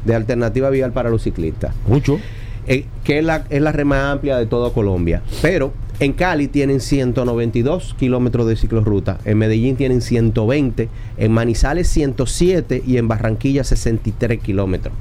[0.06, 1.74] de alternativa vial para los ciclistas.
[1.88, 2.20] Mucho.
[2.70, 5.22] Eh, que es la, es la red más amplia de toda Colombia.
[5.42, 12.82] Pero en Cali tienen 192 kilómetros de ciclorruta, en Medellín tienen 120, en Manizales 107
[12.88, 14.94] y en Barranquilla 63 kilómetros.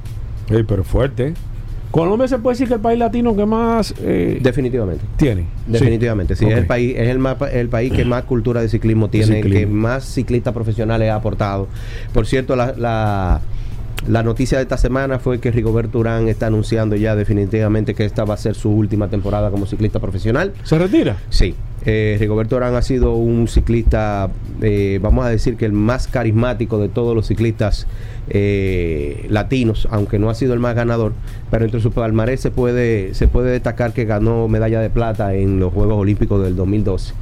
[0.49, 1.33] Ey, pero fuerte.
[1.91, 5.03] Colombia se puede decir que es el país latino que más eh, Definitivamente.
[5.17, 5.45] tiene.
[5.65, 9.09] Definitivamente, sí, es el país, es el, mapa- el país que más cultura de ciclismo
[9.09, 9.59] tiene, ciclismo.
[9.59, 11.67] que más ciclistas profesionales ha aportado.
[12.13, 13.41] Por cierto, la, la,
[14.07, 18.23] la noticia de esta semana fue que Rigoberto Urán está anunciando ya definitivamente que esta
[18.25, 20.53] va a ser su última temporada como ciclista profesional.
[20.63, 21.17] ¿Se retira?
[21.29, 24.29] Sí, eh, Rigoberto Urán ha sido un ciclista,
[24.61, 27.87] eh, vamos a decir que el más carismático de todos los ciclistas
[28.29, 31.13] eh, latinos, aunque no ha sido el más ganador,
[31.51, 35.59] pero entre su palmarés se puede, se puede destacar que ganó medalla de plata en
[35.59, 37.13] los Juegos Olímpicos del 2012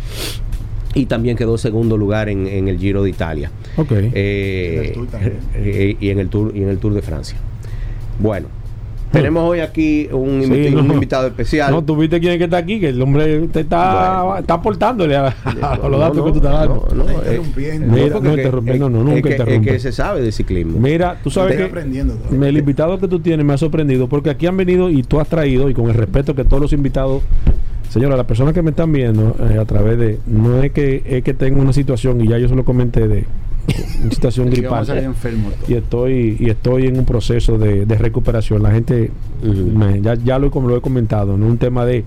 [0.98, 3.92] y también quedó segundo lugar en, en el Giro de Italia Ok.
[3.92, 5.34] eh, En el Tour también.
[5.56, 7.38] eh, y en el Tour y en el Tour de Francia.
[8.20, 8.48] Bueno,
[9.12, 11.72] tenemos hoy aquí un, Sí, invitado especial.
[11.72, 14.40] No, tú viste quién es que está aquí, que el hombre te está, Bueno.
[14.40, 15.28] está aportándole a,
[15.62, 16.88] a los No, datos no, que tú estás dando.
[16.94, 17.88] no, eh, interrumpiendo.
[17.94, 18.20] Mira, no
[18.90, 20.78] no, no, es nunca que- es que se sabe de ciclismo.
[20.80, 22.50] Mira, tú sabes Estoy que aprendiendo todavía.
[22.50, 25.30] el invitado que tú tienes me ha sorprendido porque aquí han venido y tú has
[25.30, 27.22] traído y con el respeto que todos los invitados
[27.90, 31.24] señora las personas que me están viendo eh, a través de no es que es
[31.24, 33.26] que tengo una situación y ya yo se lo comenté de
[34.04, 34.86] una situación gripal.
[35.68, 38.64] y estoy y estoy en un proceso de, de recuperación.
[38.64, 39.12] La gente
[39.44, 42.04] me- ya, ya lo, como lo he comentado no es un tema de,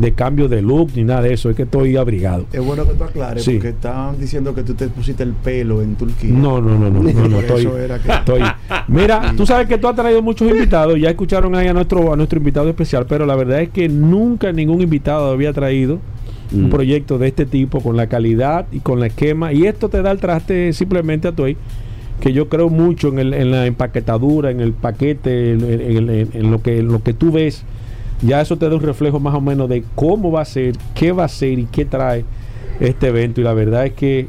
[0.00, 2.94] de cambio de look ni nada de eso es que estoy abrigado Es bueno que
[2.94, 3.52] tú aclares Sí.
[3.54, 6.30] porque estaban diciendo que tú te pusiste el pelo en Turquía.
[6.32, 8.40] No, no, no, no, no, no, Por estoy, eso era que- estoy.
[8.88, 12.16] Mira, tú sabes que tú has traído muchos invitados, ya escucharon ahí a nuestro, a
[12.16, 15.98] nuestro invitado especial, pero la verdad es que nunca ningún invitado había traído
[16.52, 16.70] un Mm.
[16.70, 20.10] proyecto de este tipo con la calidad y con la esquema, y esto te da
[20.10, 21.44] el traste simplemente a tu
[22.20, 26.28] que yo creo mucho en, el- en la empaquetadura, en el paquete, en, en- en-
[26.34, 27.64] en lo que en lo que tú ves,
[28.22, 31.12] ya eso te da un reflejo más o menos de cómo va a ser, qué
[31.12, 32.24] va a ser y qué trae
[32.80, 34.28] este evento, y la verdad es que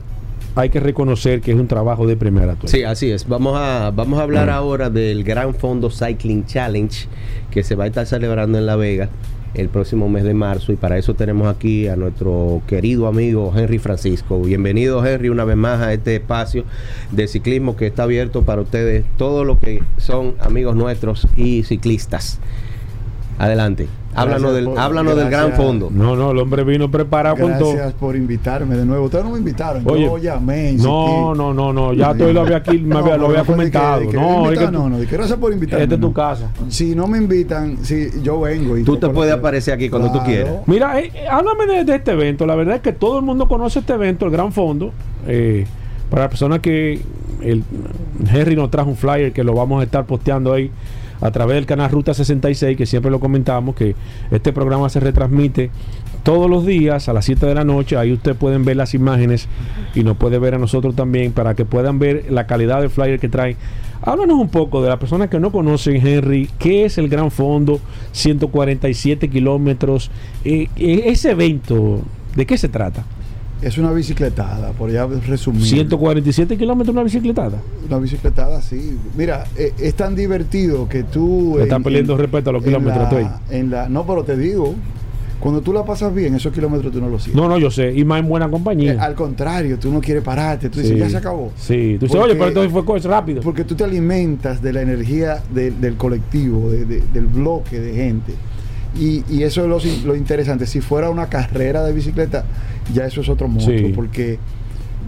[0.55, 2.55] hay que reconocer que es un trabajo de primera.
[2.55, 2.71] Tuey.
[2.71, 3.27] Sí, así es.
[3.27, 7.07] Vamos a, vamos a hablar ahora del Gran Fondo Cycling Challenge
[7.49, 9.09] que se va a estar celebrando en La Vega
[9.53, 13.79] el próximo mes de marzo y para eso tenemos aquí a nuestro querido amigo Henry
[13.79, 14.41] Francisco.
[14.41, 16.63] Bienvenido Henry una vez más a este espacio
[17.11, 22.39] de ciclismo que está abierto para ustedes, todos los que son amigos nuestros y ciclistas.
[23.41, 23.87] Adelante.
[24.13, 25.53] Háblanos del, por- háblanos del Gran.
[25.53, 25.89] Fondo.
[25.89, 27.71] No, no, el hombre vino preparado con todo.
[27.73, 29.05] Gracias por invitarme de nuevo.
[29.05, 29.83] Ustedes no me invitaron.
[29.85, 30.73] Oye, yo llamé.
[30.73, 34.01] No, no, no, no, ya tú lo había aquí, me había- lo había comentado.
[34.11, 35.83] no, es que tú- no, no, gracias por invitarme.
[35.85, 36.13] esta es tu no.
[36.13, 36.51] casa.
[36.67, 38.77] Si no me invitan, si yo vengo.
[38.77, 40.55] Y Tú te puedes aparecer aquí cuando tú quieras.
[40.67, 42.45] Mira, eh, eh, háblame de, de este evento.
[42.45, 44.91] La verdad es que todo el mundo conoce este evento, el Gran Fondo.
[45.25, 45.65] Eh,
[46.09, 47.01] para las personas que
[47.41, 47.63] el
[48.31, 50.69] Henry nos trajo un flyer que lo vamos a estar posteando ahí
[51.21, 53.95] a través del canal Ruta 66, que siempre lo comentamos, que
[54.31, 55.69] este programa se retransmite
[56.23, 57.97] todos los días a las 7 de la noche.
[57.97, 59.47] Ahí ustedes pueden ver las imágenes
[59.95, 63.19] y nos puede ver a nosotros también para que puedan ver la calidad del flyer
[63.19, 63.55] que trae.
[64.01, 67.79] Háblanos un poco de las personas que no conocen, Henry, qué es el Gran Fondo,
[68.13, 70.09] 147 kilómetros.
[70.43, 72.01] Eh, eh, ese evento,
[72.35, 73.05] ¿de qué se trata?
[73.61, 75.63] Es una bicicletada, por ya resumir.
[75.63, 77.59] 147 kilómetros una bicicletada.
[77.87, 78.97] Una bicicletada, sí.
[79.15, 81.53] Mira, eh, es tan divertido que tú...
[81.57, 83.55] Le están en- perdiendo en- respeto a los kilómetros, la- estoy.
[83.59, 84.73] en la, No, pero te digo,
[85.39, 87.39] cuando tú la pasas bien, esos kilómetros tú no los sientes.
[87.39, 87.93] No, no, yo sé.
[87.95, 88.93] Y más en buena compañía.
[88.93, 90.99] Eh, al contrario, tú no quieres pararte, tú dices, Sí.
[90.99, 91.51] ya se acabó.
[91.55, 93.41] Sí, tú dices, Porque- oye, pero entonces fue coche rápido.
[93.41, 97.93] Porque tú te alimentas de la energía de- del colectivo, de- de- del bloque de
[97.93, 98.33] gente.
[98.99, 99.67] Y, y eso es
[100.03, 100.65] lo, lo interesante.
[100.67, 102.43] Si fuera una carrera de bicicleta,
[102.93, 103.77] ya eso es otro monstruo.
[103.77, 103.93] Sí.
[103.95, 104.37] Porque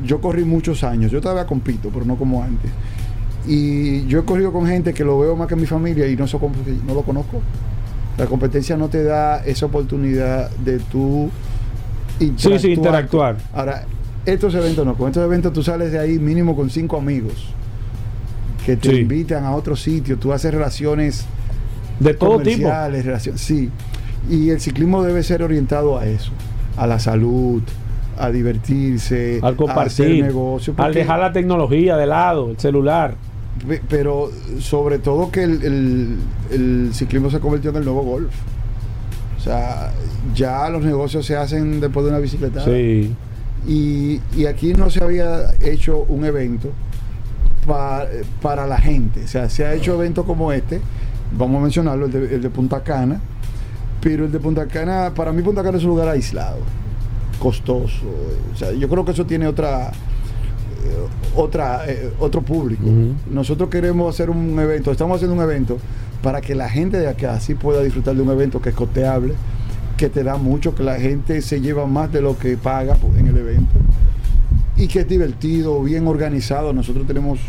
[0.05, 1.11] yo corrí muchos años.
[1.11, 2.71] Yo todavía compito, pero no como antes.
[3.45, 6.27] Y yo he corrido con gente que lo veo más que mi familia y no,
[6.27, 6.39] so-
[6.87, 7.41] no lo conozco.
[8.17, 11.29] La competencia no te da esa oportunidad de tú
[12.19, 13.37] Sí, sí, interactuar.
[13.53, 13.85] Ahora,
[14.25, 14.93] estos eventos no.
[14.95, 17.33] Con estos eventos tú sales de ahí mínimo con cinco amigos
[18.65, 18.95] que te Sí.
[19.01, 20.17] invitan a otro sitio.
[20.17, 21.25] Tú haces relaciones
[21.99, 22.69] De todo tipo.
[23.35, 23.69] sí.
[24.29, 26.31] Y el ciclismo debe ser orientado a eso,
[26.77, 27.61] a la salud,
[28.17, 30.73] a divertirse, Al a compartir, hacer negocio.
[30.77, 33.15] al dejar la tecnología de lado, el celular.
[33.67, 36.17] pe- Pero sobre todo que el, el-
[36.51, 38.31] el ciclismo se convirtió en el nuevo golf.
[39.37, 39.91] O sea,
[40.33, 42.63] ya los negocios se hacen después de una bicicleta.
[42.63, 43.13] Sí.
[43.67, 46.69] Y, y aquí no se había hecho un evento
[47.67, 48.05] pa-
[48.41, 49.23] para la gente.
[49.23, 50.79] O sea, se ha hecho eventos como este,
[51.37, 53.19] vamos a mencionarlo, el de, el de Punta Cana,
[54.01, 56.59] pero el de Punta Cana, para mí Punta Cana es un lugar aislado,
[57.39, 58.05] costoso.
[58.53, 59.89] O sea, yo creo que eso tiene otra...
[59.89, 62.83] eh, otra eh, otro público.
[63.31, 65.77] Nosotros queremos hacer un evento, estamos haciendo un evento
[66.21, 69.33] para que la gente de acá sí pueda disfrutar de un evento que es costeable,
[69.97, 73.27] que te da mucho, que la gente se lleva más de lo que paga en
[73.27, 73.73] el evento
[74.77, 76.71] y que es divertido, bien organizado.
[76.73, 77.39] Nosotros tenemos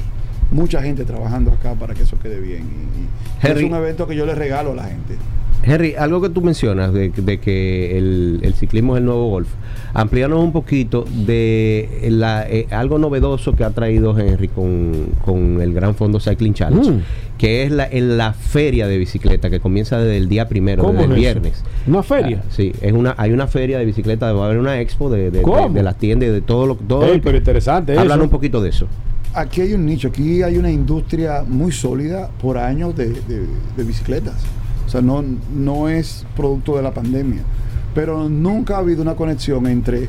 [0.50, 2.62] mucha gente trabajando acá para que eso quede bien.
[2.62, 3.64] Y, y Henry.
[3.64, 5.16] es un evento que yo le regalo a la gente.
[5.66, 9.48] Henry, algo que tú mencionas de, de que el, el ciclismo es el nuevo golf.
[9.94, 15.72] Amplíanos un poquito de la, eh, algo novedoso que ha traído Henry con, con el
[15.72, 17.00] Gran Fondo Cycling Challenge, Mm.
[17.38, 20.94] que es la, en la feria de bicicleta que comienza desde el día primero, ¿Cómo
[21.00, 21.20] desde el eso?
[21.20, 21.64] viernes.
[21.86, 22.42] ¿Una feria?
[22.42, 25.30] Ah, sí, es una, hay una feria de bicicleta, va a haber una expo de,
[25.30, 25.70] de, de- ¿Cómo?
[25.72, 28.24] de las tiendas y de todo lo todo Ey, pero interesante Hablan eso.
[28.24, 28.86] un poquito de eso.
[29.34, 33.14] Aquí hay un nicho, aquí hay una industria muy sólida por años de,
[33.76, 34.36] bicicletas.
[34.86, 37.42] O sea, no, no es producto de la pandemia.
[37.94, 40.08] Pero nunca ha habido una conexión entre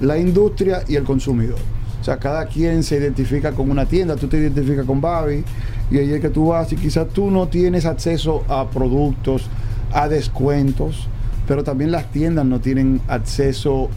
[0.00, 1.58] la industria y el consumidor.
[2.00, 5.44] O sea, cada quien se identifica con una tienda, tú te identificas con Babi
[5.90, 9.48] y ahí es que tú vas y quizás tú no tienes acceso a productos,
[9.92, 11.08] a descuentos,
[11.46, 13.88] pero también las tiendas no tienen acceso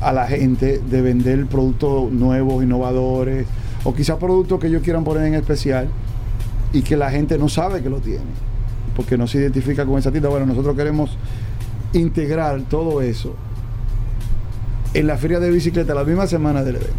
[0.00, 3.46] a la gente de vender productos nuevos, innovadores,
[3.88, 5.88] o quizás productos que ellos quieran poner en especial
[6.72, 8.26] y que la gente no sabe que lo tiene,
[8.94, 10.28] porque no se identifica con esa tienda.
[10.28, 11.16] Bueno, nosotros queremos
[11.94, 13.34] integrar todo eso
[14.94, 16.92] en la feria de bicicleta la misma semana del evento.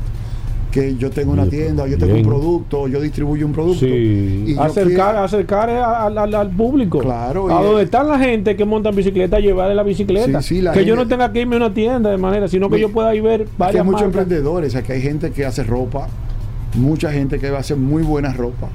[0.72, 3.86] Que yo tengo una tienda, yo tengo un producto, yo distribuyo un producto.
[3.88, 4.46] Sí.
[4.50, 7.00] y Acercar, quiero- acercar al, al- al público.
[7.00, 10.42] Claro, A donde están la gente que montan bicicleta, llevarle la bicicleta.
[10.44, 12.70] Sí, sí, la que yo no tenga que irme a una tienda de manera, sino
[12.70, 14.22] que yo pueda ir ver Aquí varias hay muchos marcas.
[14.22, 16.08] emprendedores, aquí hay gente que hace ropa,
[16.76, 18.68] mucha gente que va a hacer muy buena ropa.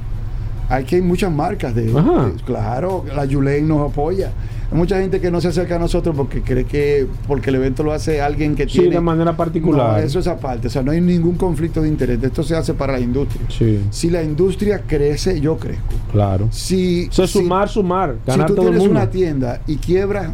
[0.68, 4.32] Aquí hay muchas marcas de, de- claro, la Yulen nos apoya.
[4.72, 7.82] Hay mucha gente que no se acerca a nosotros porque cree que porque el evento
[7.82, 9.92] lo hace alguien que Sí, tiene de manera particular.
[9.92, 12.20] No, eso es aparte, o sea, no hay ningún conflicto de interés.
[12.22, 13.42] Esto se hace para la industria.
[13.50, 15.84] Sí, Si la industria crece, yo crezco.
[16.10, 16.48] claro.
[16.50, 18.16] Si, Eso es si- sumar, sumar.
[18.26, 18.90] si tú todo el tienes mundo.
[18.92, 20.30] una tienda y quiebra,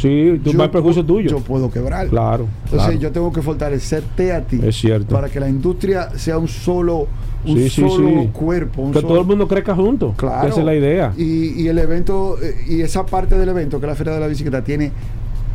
[0.00, 1.30] Sí, tú yo vas a perjuicio tuyo.
[1.30, 2.08] Yo puedo quebrar.
[2.08, 2.46] Claro.
[2.64, 3.00] Entonces claro.
[3.00, 4.60] yo tengo que fortalecerte a ti.
[4.64, 5.14] Es cierto.
[5.14, 7.06] Para que la industria sea un solo,
[7.44, 8.28] un Sí, solo sí.
[8.32, 8.82] cuerpo.
[8.82, 10.12] Un que solo- todo el mundo crezca junto.
[10.16, 10.48] Claro.
[10.48, 11.12] Esa es la idea.
[11.16, 14.20] Y, y el evento, eh, y esa parte del evento, que es la Feria de
[14.20, 14.90] la Bicicleta, tiene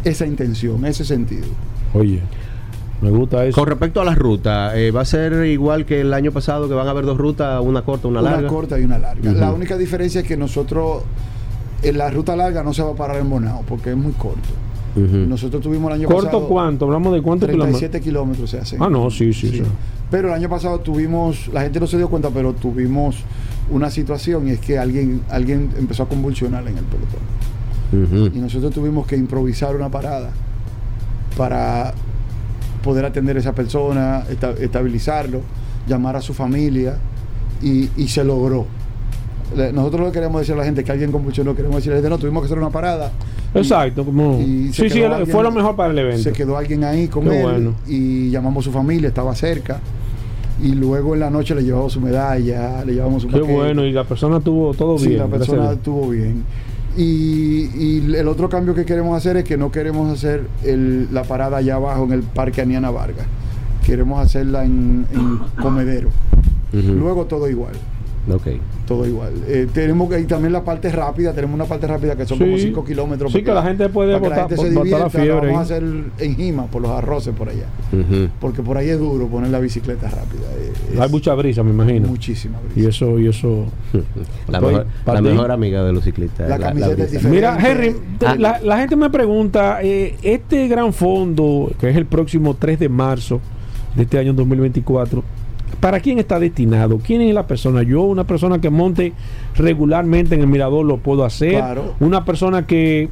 [0.04, 1.48] esa intención, ese sentido.
[1.94, 2.20] Oye,
[3.02, 3.56] me gusta eso.
[3.60, 6.76] Con respecto a las rutas, eh, va a ser igual que el año pasado, que
[6.76, 8.48] van a haber dos rutas, una corta, una, Una larga.
[8.48, 9.32] corta y una larga.
[9.34, 11.04] La única diferencia es que nosotros,
[11.84, 14.50] en la ruta larga no se va a parar en Bonao, porque es muy corto.
[14.96, 16.48] Nosotros tuvimos el año ¿Corto pasado...
[16.48, 16.86] cuánto?
[16.86, 17.80] Hablamos de cuántos kilómetros.
[17.80, 18.82] 37 kilómetros se hacen.
[18.82, 19.62] Ah, no, sí, sí, sí.
[20.10, 23.18] Pero el año pasado tuvimos, la gente no se dio cuenta, pero tuvimos
[23.70, 28.32] una situación y es que alguien, alguien empezó a convulsionar en el pelotón.
[28.36, 30.30] Y nosotros tuvimos que improvisar una parada
[31.38, 31.94] para
[32.84, 35.42] poder atender a esa persona, esta- estabilizarlo,
[35.88, 36.98] llamar a su familia
[37.62, 38.66] y, y se logró.
[39.74, 42.10] Nosotros no queremos decir a la gente que alguien convulsionó, queremos decir a la gente,
[42.10, 43.12] no, tuvimos que hacer una parada.
[43.54, 44.40] Y- Exacto, como.
[44.42, 46.24] y Sí, sí, alguien- fue lo mejor para el evento.
[46.24, 47.74] Se quedó alguien ahí con Qué él bueno.
[47.88, 49.80] y llamamos a su familia, estaba cerca.
[50.62, 53.54] Y luego en la noche le llevamos su medalla, le llevamos su Qué paquete.
[53.54, 55.20] bueno, y la persona tuvo todo Sí, bien.
[55.20, 56.44] la gracias a persona estuvo bien.
[56.98, 57.04] Y,
[57.76, 61.58] y el otro cambio que queremos hacer es que no queremos hacer el- la parada
[61.58, 63.26] allá abajo en el Parque Aniana Vargas.
[63.86, 66.10] Queremos hacerla en, en Comedero.
[66.72, 67.74] Luego todo igual.
[68.32, 68.48] Ok.
[68.88, 69.34] Todo igual.
[69.48, 72.44] Eh, tenemos que, y también la parte rápida, tenemos una parte rápida que son Sí.
[72.44, 73.32] como 5 kilómetros.
[73.32, 75.60] Sí, que la gente puede para que la botar- gente se botar la fiebre Vamos
[75.60, 75.84] a hacer
[76.20, 77.66] en Jima, por los arroces por allá.
[78.40, 80.42] Porque por ahí es duro poner la bicicleta rápida.
[80.58, 82.08] eh, es Hay mucha brisa, me imagino.
[82.08, 82.90] Muchísima Y brisa.
[82.90, 83.66] eso, y eso.
[84.48, 86.50] La, mejor, la amiga de los ciclistas.
[86.50, 87.30] La camiseta es diferente.
[87.36, 87.96] Mira, Henry,
[88.26, 88.36] Ah.
[88.38, 92.90] la, la gente me pregunta, eh, este gran fondo, que es el próximo 3 de
[92.90, 93.40] marzo
[93.96, 95.24] de este año 2024,
[95.80, 97.00] ¿para quién está destinado?
[97.00, 97.84] ¿Quién es la persona?
[97.84, 99.14] Yo, una persona que monte
[99.56, 101.54] regularmente en el mirador, lo puedo hacer.
[101.56, 101.96] Claro.
[102.00, 103.10] Una persona que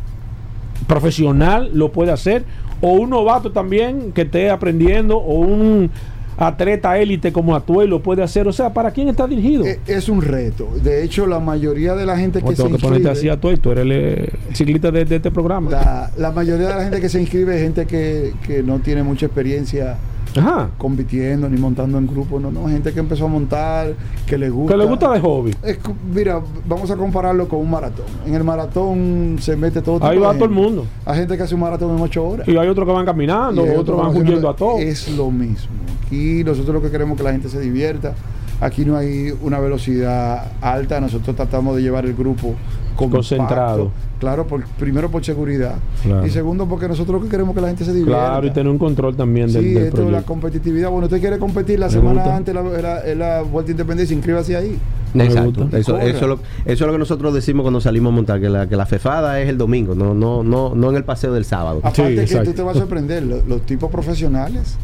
[0.88, 2.44] profesional lo puede hacer.
[2.82, 5.18] O un novato también que esté aprendiendo.
[5.18, 5.90] O un
[6.36, 8.48] atleta élite como Atuel lo puede hacer.
[8.48, 9.66] O sea, ¿para quién está dirigido?
[9.66, 10.68] Eh, Es un reto.
[10.84, 13.32] De hecho, la mayoría de la gente O que se tengo que ponerte así inscribe,
[13.32, 13.60] a Atuel.
[13.60, 15.70] Tú eres el eh, ciclista de, de este programa.
[15.72, 19.04] la, la mayoría de la gente que se inscribe es gente que, que no tiene
[19.04, 19.96] mucha experiencia
[20.36, 20.70] Ajá.
[20.78, 22.40] compitiendo ni montando en grupo.
[22.40, 23.94] No, no, gente que empezó a montar,
[24.26, 24.74] que le gusta.
[24.74, 25.56] Que le gusta de hobby.
[25.64, 25.78] Es
[26.14, 28.06] mira, vamos a compararlo con un maratón.
[28.26, 30.46] En el maratón se mete todo tipo Ahí de va gente.
[30.46, 30.86] todo el mundo.
[31.06, 32.48] Hay gente que hace un maratón en ocho horas.
[32.48, 34.78] Y hay otros que van caminando, otros van que huyendo a todo.
[34.80, 35.70] Es lo mismo.
[36.06, 38.14] Aquí nosotros lo que queremos es que la gente se divierta.
[38.62, 41.02] Aquí no hay una velocidad alta.
[41.02, 42.56] Nosotros tratamos de llevar el grupo
[42.96, 43.18] compacto.
[43.18, 43.92] Concentrado.
[44.24, 45.76] Claro, por, primero por seguridad.
[46.02, 46.26] Claro.
[46.26, 48.26] Y segundo porque nosotros lo que queremos es que la gente se divierta.
[48.30, 50.90] Claro, y tener un control también del, Sí, del esto es la competitividad.
[50.90, 52.36] Bueno, usted quiere competir la Me semana gusta.
[52.38, 54.78] antes de la, la- de la Vuelta Independencia, inscríbase ahí.
[55.14, 55.62] Me Exacto.
[55.64, 55.78] gusta.
[55.78, 58.50] Eso, eso, es lo, eso es lo que nosotros decimos cuando salimos a montar, que
[58.50, 61.46] la, que la fefada es el domingo, no, no, no, no en el paseo del
[61.46, 61.80] sábado.
[61.80, 62.52] Aparte que exacto.
[62.52, 64.78] tú te vas a sorprender, lo- los, tipos profesionales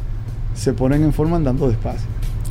[0.54, 2.08] se ponen en forma andando despacio.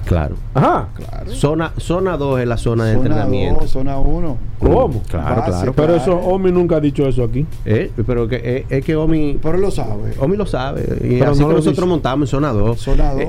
[0.08, 0.36] Claro.
[0.54, 0.88] Ajá.
[0.96, 1.30] Claro.
[1.32, 3.60] Zona, zona 2 es la zona de Zona entrenamiento.
[3.60, 4.38] 2, zona 1.
[4.58, 5.02] ¿Cómo?
[5.02, 5.72] Claro, Base, claro.
[5.74, 6.16] Pero eso.
[6.16, 7.46] Omi nunca ha dicho eso aquí.
[7.66, 10.14] Eh, Pero que, eh, es que Omi, Pero lo sabe.
[10.18, 10.80] Omi lo sabe.
[11.02, 11.86] Y Pero así no que nosotros dice.
[11.86, 12.80] montamos en zona 2.
[12.80, 13.22] Zona dos.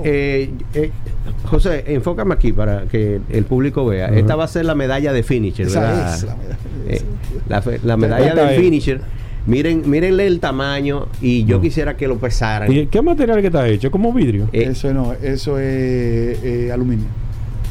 [1.45, 4.07] José, enfócame aquí para que el público vea.
[4.07, 6.15] Esta va a ser la medalla de finisher, Esa ¿verdad?
[6.15, 7.75] es la medalla.
[7.75, 9.01] Eh, la, medalla de finisher.
[9.49, 12.71] Miren, mírenle el tamaño y yo quisiera que lo pesaran.
[12.71, 13.89] ¿Y qué material que está hecho?
[13.89, 14.47] ¿Como vidrio?
[14.53, 17.05] Eh, Eso no, eso es eh, aluminio.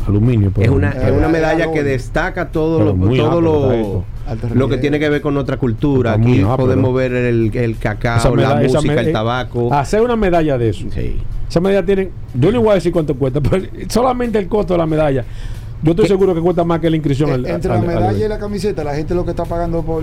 [0.06, 0.50] Aluminio.
[0.58, 4.04] es una, Eh, es una eh, medalla que destaca todo Pero lo, todo lo,
[4.54, 6.14] lo que tiene que ver con nuestra cultura.
[6.14, 9.72] Aquí podemos ver el, el cacao, Esa la música, el eh, tabaco.
[9.72, 10.86] Hacer una medalla de eso.
[10.92, 11.16] Sí.
[11.48, 12.10] Esa medalla tienen.
[12.34, 15.24] Yo no voy a decir cuánto cuesta, pero solamente el costo de la medalla.
[15.82, 17.30] Yo estoy seguro que cuesta más que la inscripción.
[17.30, 19.44] Eh, al- Entre al- la al- medalla y la camiseta, la gente lo que está
[19.44, 20.02] pagando por.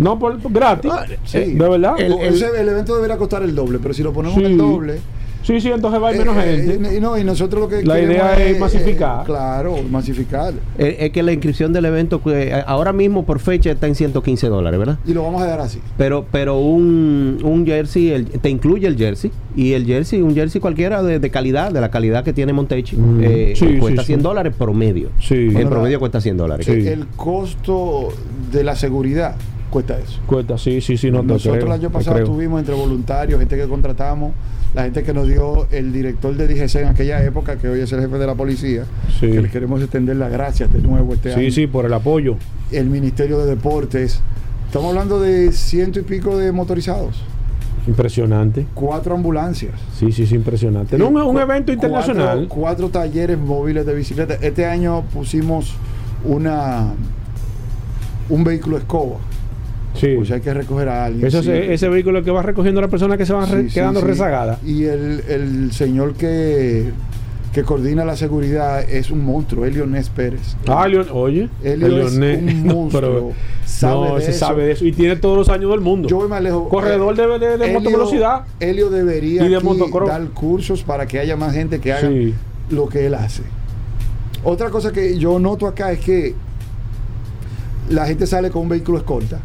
[0.00, 0.90] No, por, por gratis.
[1.24, 1.38] sí.
[1.38, 1.94] Eh, ¿De verdad?
[1.98, 4.44] El- el evento debería costar el doble, pero si lo ponemos Sí.
[4.44, 4.98] en el doble.
[5.42, 6.96] sí, sí, entonces va a ir menos eh, eh, gente.
[6.96, 9.24] y no, y nosotros lo que La idea es masificar.
[9.24, 10.52] claro, masificar.
[10.78, 13.94] Eh, es que la inscripción del evento que eh, ahora mismo por fecha está en
[13.94, 14.98] 115 dólares, ¿verdad?
[15.06, 15.80] Y lo vamos a dejar así.
[15.96, 20.60] Pero, pero un, un jersey el- te incluye el jersey y el jersey, un jersey
[20.60, 23.20] cualquiera de, de calidad, de la calidad que tiene Montechi, Mm.
[23.22, 24.22] eh, Sí, cuesta sí, 100 sí.
[24.22, 25.08] dólares promedio.
[25.20, 25.34] Sí.
[25.34, 26.66] En Bueno, promedio cuesta 100 dólares.
[26.66, 26.72] Sí.
[26.86, 28.08] El costo
[28.52, 29.34] de la seguridad
[29.70, 30.20] cuesta eso.
[30.26, 33.66] Cuesta, sí, sí, sí, no Nosotros creo, el año pasado estuvimos entre voluntarios, gente que
[33.66, 34.32] contratamos,
[34.74, 37.92] la gente que nos dio el director de DGC en aquella época, que hoy es
[37.92, 38.84] el jefe de la policía,
[39.18, 39.30] Sí.
[39.30, 41.40] que le queremos extender las gracias de nuevo este año.
[41.40, 42.36] Sí, sí, por el apoyo.
[42.70, 44.20] El Ministerio de Deportes.
[44.66, 47.22] Estamos hablando de ciento y pico de motorizados,
[47.88, 48.66] Impresionante.
[48.74, 49.72] cuatro ambulancias.
[49.98, 50.96] Sí, sí, sí, impresionante.
[50.96, 52.46] No, un, evento internacional.
[52.48, 54.34] Cuatro, cuatro talleres móviles de bicicleta.
[54.34, 55.74] Este año pusimos
[56.24, 56.92] una
[58.28, 59.16] un vehículo escoba.
[59.94, 60.14] Sí.
[60.16, 61.26] Pues hay que recoger a alguien.
[61.26, 61.50] Ese, sí.
[61.50, 64.62] ese vehículo que va recogiendo a las personas que se van Sí, quedando rezagadas.
[64.64, 66.90] Y el, el señor que,
[67.52, 70.56] que coordina la seguridad es un monstruo, Elio Nes Pérez.
[70.68, 71.48] Ah, Leon, oye.
[71.64, 73.32] Elio el es un monstruo,
[73.66, 74.38] sabe no, de se eso.
[74.46, 74.84] sabe de eso.
[74.86, 76.08] Y tiene todos los años del mundo.
[76.08, 76.68] Yo voy más lejos.
[76.68, 78.42] Corredor de- de- de motovelocidad.
[78.60, 79.60] Debería Y de
[80.06, 82.32] dar cursos para que haya más gente que haga Sí.
[82.70, 83.42] lo que él hace.
[84.44, 86.34] Otra cosa que yo noto acá es que
[87.90, 89.40] la gente sale con un vehículo escolta.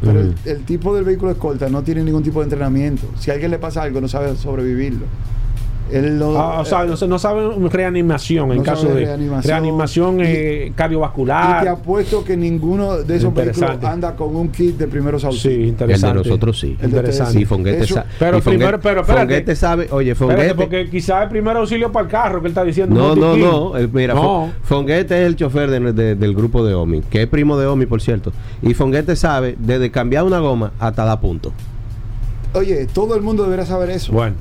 [0.00, 3.06] Pero el, el tipo del vehículo escolta no tiene ningún tipo de entrenamiento.
[3.18, 5.06] Si a alguien le pasa algo, no sabe sobrevivirlo.
[5.92, 9.06] Él lo- Ah, o sea, no, se- no saben reanimación en No caso sabe de
[9.06, 9.50] reanimación.
[9.50, 11.68] reanimación, Y- eh, y te cardiovascular.
[11.68, 13.86] apuesto que ninguno de esos vehículos Interesante.
[13.86, 15.56] anda con un kit de primeros Sí, auxilios.
[15.58, 16.18] El de interesante.
[16.18, 16.76] nosotros sí.
[16.82, 17.32] Interesante.
[17.38, 19.22] Sí, Fonguete Eso- sa- Pero Fonguete- primero- pero espérate.
[19.26, 20.54] Fonguete sabe, oye, Espérate, Fonguete.
[20.56, 22.94] porque quizás el primer auxilio para el carro que él está diciendo.
[22.94, 23.76] No, no, no.
[23.76, 24.22] el- mira, No.
[24.22, 27.66] Fon- Fonguete es el chofer de- de- del grupo de Omi, que es primo de
[27.66, 28.32] Omi, por cierto.
[28.62, 31.52] Y Fonguete sabe desde cambiar una goma hasta dar punto.
[32.54, 34.12] Oye, todo el mundo debería saber eso.
[34.12, 34.34] Bueno.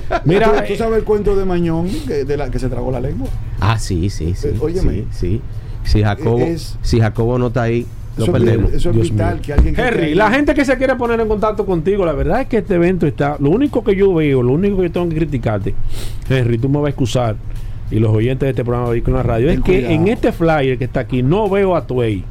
[0.24, 2.90] Mira, ¿Tú, tú eh, sabes el cuento de Mañón que, de la, que se tragó
[2.90, 3.28] la lengua?
[3.60, 4.48] Ah, sí, sí, sí.
[4.48, 4.92] Eh, óyeme.
[4.92, 5.40] sí, sí.
[5.84, 7.86] Si Jacobo, Es- si Jacobo no está ahí,
[8.16, 8.70] lo Eso, perdemos.
[8.70, 9.42] es, eso es Dios vital mío.
[9.44, 12.42] que alguien que Henry, la gente que se quiere poner en contacto contigo, la verdad
[12.42, 13.36] es que este evento está.
[13.40, 15.74] Lo único que yo veo, lo único que tengo que criticarte,
[16.28, 17.36] Henry, tú me vas a excusar,
[17.90, 19.94] y los oyentes de este programa de Vehículos en la Radio, es Ten que cuidado.
[19.94, 22.24] en este flyer que está aquí no veo a Tuey.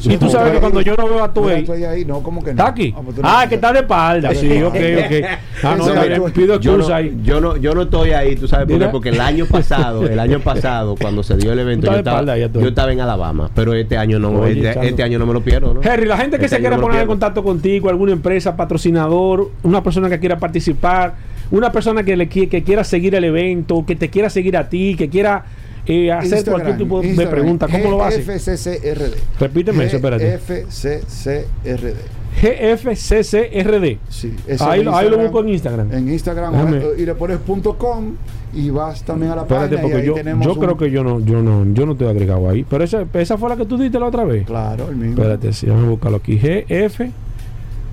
[0.00, 2.40] Sí, y tú sabes que cuando yo no veo a Mira, estoy ahí, no, como
[2.42, 2.62] que no.
[2.62, 2.94] ¿Está aquí?
[2.96, 4.34] Ah, pues Ah, que está de espalda.
[4.34, 5.26] Sí, ok, ok.
[5.62, 7.18] Ah, no, tu- pido excusa ahí.
[7.22, 8.78] yo no, yo no estoy ahí, tú sabes por qué?
[8.78, 8.90] Mira.
[8.90, 12.68] porque el año pasado, el año pasado, cuando se dio el evento, yo estaba, yo
[12.68, 15.82] estaba en Alabama, pero este año no, este, este año no me lo pierdo, ¿no?
[15.82, 19.82] Henry, la gente que Este se quiera poner en contacto contigo, alguna empresa, patrocinador, una
[19.82, 21.14] persona que quiera participar,
[21.50, 24.94] una persona que, le, que quiera seguir el evento, que te quiera seguir a ti,
[24.96, 25.44] que quiera
[25.86, 28.22] eh, hacer Instagram, cualquier tipo de Instagram, pregunta, ¿cómo lo hace?
[28.22, 29.14] FCCRD.
[29.40, 30.38] Repíteme eso, espérate.
[30.38, 31.94] FCCRD.
[32.40, 33.98] GFCCRD.
[34.08, 35.92] Sí, ese Ahí, ahí lo busco en Instagram.
[35.92, 36.82] En Instagram Déjame.
[36.98, 38.14] y le pones punto .com
[38.54, 40.90] y vas también a la Espérate, página y ahí yo, tenemos yo un- creo que
[40.90, 42.64] yo no, yo no, yo no estoy agregado ahí.
[42.68, 44.46] Pero esa, esa fue la que tú diste la otra vez.
[44.46, 45.14] Claro, el mismo.
[45.20, 46.38] Espérate, sí, vamos a buscarlo aquí.
[46.38, 47.00] GF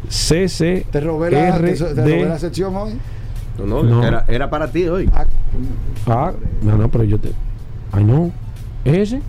[0.09, 2.91] CC Te robé, la, te, te robé la sección hoy.
[3.59, 4.07] No, no, No.
[4.07, 5.09] Era, era para ti hoy.
[5.13, 5.25] Ah,
[6.05, 6.31] Ah,
[6.61, 7.29] no, no, pero yo te.
[7.97, 8.31] Ay, no.
[8.85, 9.21] ¿Es ese?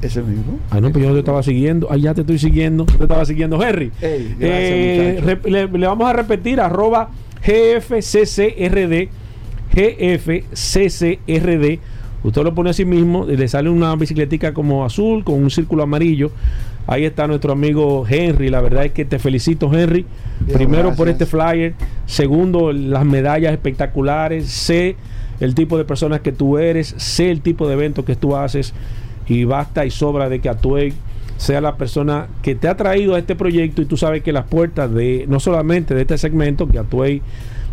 [0.00, 0.58] ese mismo.
[0.70, 1.88] Ay, no, pero yo no te estaba siguiendo.
[1.90, 2.84] Ay, ya te estoy siguiendo.
[2.86, 3.92] Te estaba siguiendo, Henry.
[4.00, 7.10] Gracias, Eh, le, le vamos a repetir arroba
[7.46, 9.08] GFCCRD.
[9.74, 11.78] GFCCRD.
[12.24, 15.82] Usted lo pone así mismo y le sale una bicicletica como azul con un círculo
[15.82, 16.30] amarillo.
[16.86, 18.48] Ahí está nuestro amigo Henry.
[18.48, 20.04] La verdad es que te felicito, Henry.
[20.40, 21.74] Bien, Primero por este flyer.
[22.06, 24.46] Segundo, las medallas espectaculares.
[24.46, 24.96] Sé
[25.42, 26.94] el tipo de personas que tú eres.
[26.96, 28.72] Sé el tipo de evento que tú haces.
[29.26, 30.92] Y basta y sobra de que Atuey
[31.36, 33.82] sea la persona que te ha traído a este proyecto.
[33.82, 37.22] Y tú sabes que las puertas de, no solamente de este segmento, que Atuey,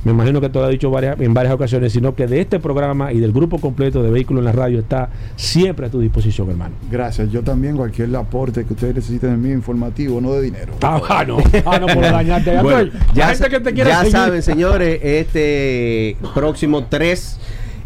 [0.03, 2.59] me imagino que te lo ha dicho varias, en varias ocasiones, sino que de este
[2.59, 6.49] programa y del grupo completo de Vehículos en la Radio está siempre a tu disposición,
[6.49, 6.73] hermano.
[6.89, 7.29] Gracias.
[7.31, 10.73] Yo también, cualquier aporte que ustedes necesiten de mí, informativo, no de dinero.
[10.81, 12.57] Ah, ah, no, ah, no, por dañarte.
[12.63, 17.39] Bueno, ya, la gente que te quiere ya saben, señores, este próximo 3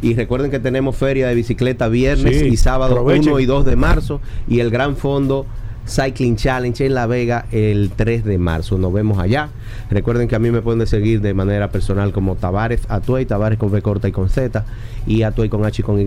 [0.04, 3.30] y recuerden que tenemos feria de bicicleta viernes Sí, y sábado aprovechen.
[3.32, 5.46] 1 y 2 de marzo y el gran fondo
[5.88, 8.78] Cycling Challenge en La Vega el 3 de marzo.
[8.78, 9.50] Nos vemos allá.
[9.90, 13.70] Recuerden que a mí me pueden seguir de manera personal como Tavares Atuey, Tavares con
[13.70, 14.66] V corta y con Z
[15.06, 16.04] y Atuey con H y con Y.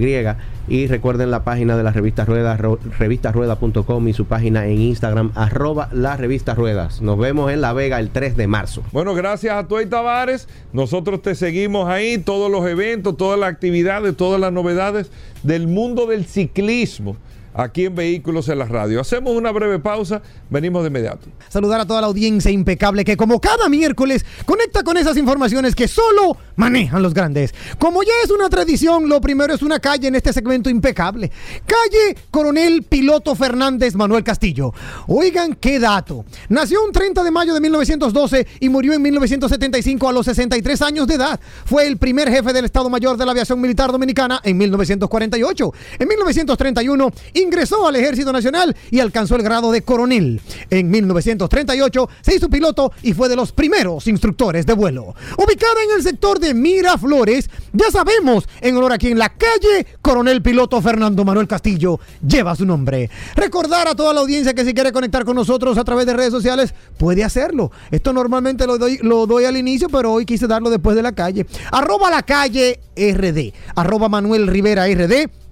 [0.69, 2.61] Y recuerden la página de la revista Ruedas,
[2.99, 7.03] revistasruedas.com y su página en Instagram, arroba la revista Ruedas.
[7.03, 8.83] Nos vemos en La Vega el 3 de marzo.
[8.93, 10.49] Bueno, gracias a Tuey Tavares.
[10.73, 15.11] Nosotros te seguimos ahí, todos los eventos, todas las actividades, todas las novedades
[15.43, 17.17] del mundo del ciclismo
[17.57, 19.01] aquí en Vehículos en la Radio.
[19.01, 21.29] Hacemos una breve pausa, venimos de inmediato.
[21.49, 25.89] Saludar a toda la audiencia impecable que como cada miércoles conecta con esas informaciones que
[25.89, 27.55] solo manejan los grandes.
[27.79, 31.31] Como ya es una tradición, lo primero es una calle en este segmento impecable.
[31.65, 34.73] Calle Coronel Piloto Fernández Manuel Castillo.
[35.07, 36.25] Oigan qué dato.
[36.49, 41.07] Nació un 30 de mayo de 1912 y murió en 1975 a los 63 años
[41.07, 41.41] de edad.
[41.65, 45.73] Fue el primer jefe del Estado Mayor de la Aviación Militar Dominicana en 1948.
[45.99, 47.13] En 1931
[47.47, 50.41] ingresó al Ejército Nacional y alcanzó el grado de coronel.
[50.71, 55.15] En 1938 se hizo piloto y fue de los primeros instructores de vuelo.
[55.39, 60.43] Ubicada en el sector de Miraflores, ya sabemos en honor a quien la calle Coronel
[60.43, 63.09] Piloto Fernando Manuel Castillo lleva su nombre.
[63.35, 66.33] Recordar a toda la audiencia que si quiere conectar con nosotros a través de redes
[66.33, 67.71] sociales puede hacerlo.
[67.91, 71.13] Esto normalmente lo doy, lo doy al inicio, pero hoy quise darlo después de la
[71.13, 71.47] calle.
[71.71, 73.53] Arroba la calle RD.
[73.77, 75.46] Arroba Manuel Rivera RD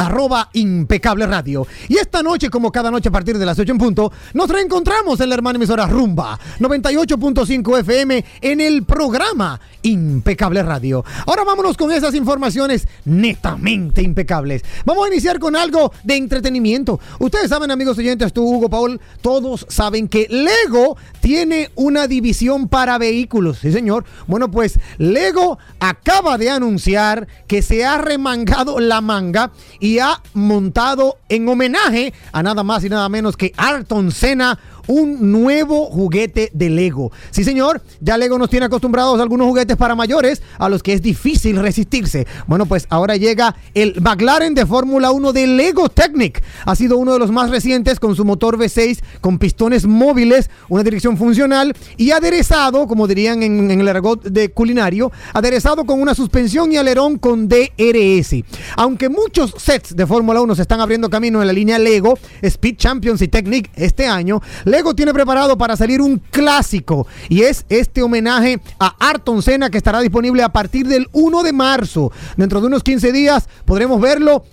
[0.00, 1.66] arroba impecable radio.
[1.88, 5.20] Y esta noche, como cada noche a partir de las 8 en punto, nos reencontramos
[5.20, 11.04] en la hermana emisora Rumba 98.5 FM en el programa Impecable Radio.
[11.26, 14.64] Ahora vámonos con esas informaciones netamente impecables.
[14.86, 16.98] Vamos a iniciar con algo de entretenimiento.
[17.18, 22.96] Ustedes saben, amigos oyentes, tú, Hugo Paul, todos saben que Lego tiene una división para
[22.96, 23.58] vehículos.
[23.58, 24.04] Sí, señor.
[24.26, 31.18] Bueno, pues Lego acaba de anunciar que se ha remangado la manga y ha montado
[31.28, 34.58] en homenaje a nada más y nada menos que Ayrton Senna
[34.90, 37.12] un nuevo juguete de Lego.
[37.30, 40.92] Sí, señor, ya Lego nos tiene acostumbrados a algunos juguetes para mayores a los que
[40.92, 42.26] es difícil resistirse.
[42.48, 46.42] Bueno, pues ahora llega el McLaren de Fórmula 1 de Lego Technic.
[46.66, 50.82] Ha sido uno de los más recientes con su motor V6 con pistones móviles, una
[50.82, 56.72] dirección funcional y aderezado, como dirían en, el argot de culinario, aderezado con una suspensión
[56.72, 58.42] y alerón con DRS.
[58.76, 62.76] Aunque muchos sets de Fórmula 1 se están abriendo camino en la línea Lego, Speed
[62.76, 68.02] Champions y Technic este año, Lego tiene preparado para salir un clásico y es este
[68.02, 72.12] homenaje a Ayrton Senna que estará disponible a partir del 1 de marzo.
[72.36, 74.44] Dentro de unos 15 días podremos verlo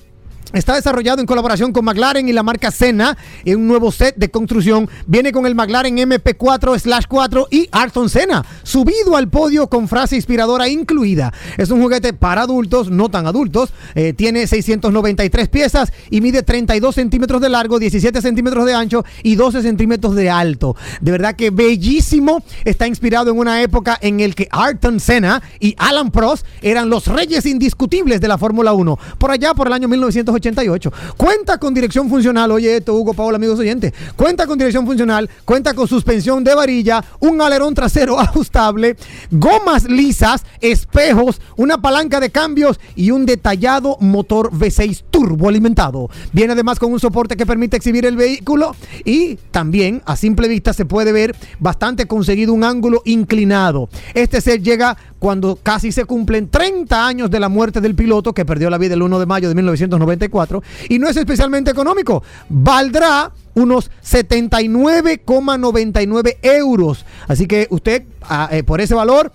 [0.53, 4.31] Está desarrollado en colaboración con McLaren y la marca Senna en un nuevo set de
[4.31, 4.89] construcción.
[5.05, 11.33] Viene con el McLaren MP4/4 y Ayrton Senna, subido al podio con frase inspiradora incluida.
[11.57, 13.73] Es un juguete para adultos, no tan adultos.
[13.93, 19.35] Eh, tiene 693 piezas y mide 32 centímetros de largo, 17 centímetros de ancho y
[19.35, 20.77] 12 centímetros de alto.
[21.01, 22.41] De verdad que bellísimo.
[22.63, 27.07] Está inspirado en una época en el que Ayrton Senna y Alan Prost eran los
[27.07, 28.97] reyes indiscutibles de la Fórmula 1.
[29.17, 30.91] Por allá, por el año 1900 88.
[31.15, 33.93] Cuenta con dirección funcional, oye esto, Hugo Paola, amigos oyentes.
[34.15, 38.95] Cuenta con dirección funcional, cuenta con suspensión de varilla, un alerón trasero ajustable,
[39.31, 46.09] gomas lisas, espejos, una palanca de cambios y un detallado motor V6 turbo alimentado.
[46.31, 48.75] Viene además con un soporte que permite exhibir el vehículo
[49.05, 53.89] y también a simple vista se puede ver bastante conseguido un ángulo inclinado.
[54.13, 58.45] Este set llega cuando casi se cumplen 30 años de la muerte del piloto que
[58.45, 62.23] perdió la vida el 1 de mayo de 1994 y no es especialmente económico.
[62.49, 67.03] Valdrá unos 79,99 euros.
[67.27, 69.31] Así que usted ah, eh, por ese valor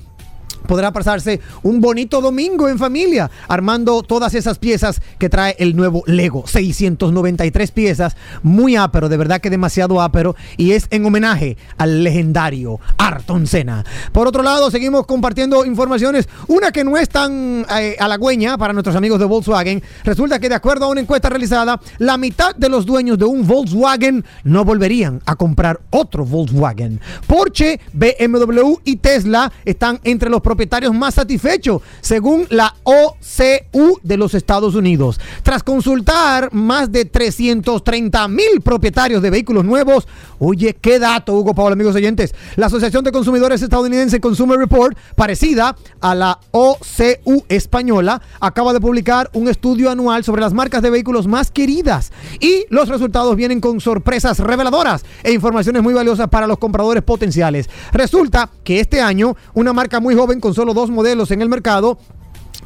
[0.62, 6.02] podrá pasarse un bonito domingo en familia armando todas esas piezas que trae el nuevo
[6.06, 6.44] Lego.
[6.46, 12.80] 693 piezas, muy ápero, de verdad que demasiado ápero y es en homenaje al legendario
[12.98, 13.84] Arton Senna.
[14.12, 18.96] Por otro lado, seguimos compartiendo informaciones, una que no es tan eh, halagüeña para nuestros
[18.96, 19.82] amigos de Volkswagen.
[20.04, 23.46] Resulta que de acuerdo a una encuesta realizada, la mitad de los dueños de un
[23.46, 27.00] Volkswagen no volverían a comprar otro Volkswagen.
[27.26, 34.34] Porsche, BMW y Tesla están entre los propietarios más satisfechos, según la OCU de los
[34.34, 35.18] Estados Unidos.
[35.42, 40.06] Tras consultar más de 330 mil propietarios de vehículos nuevos,
[40.38, 42.34] oye, qué dato, Hugo Pablo, amigos oyentes.
[42.56, 49.30] La Asociación de Consumidores Estadounidense Consumer Report, parecida a la OCU española, acaba de publicar
[49.32, 53.80] un estudio anual sobre las marcas de vehículos más queridas y los resultados vienen con
[53.80, 57.70] sorpresas reveladoras e informaciones muy valiosas para los compradores potenciales.
[57.92, 61.96] Resulta que este año una marca muy joven con solo dos modelos en el mercado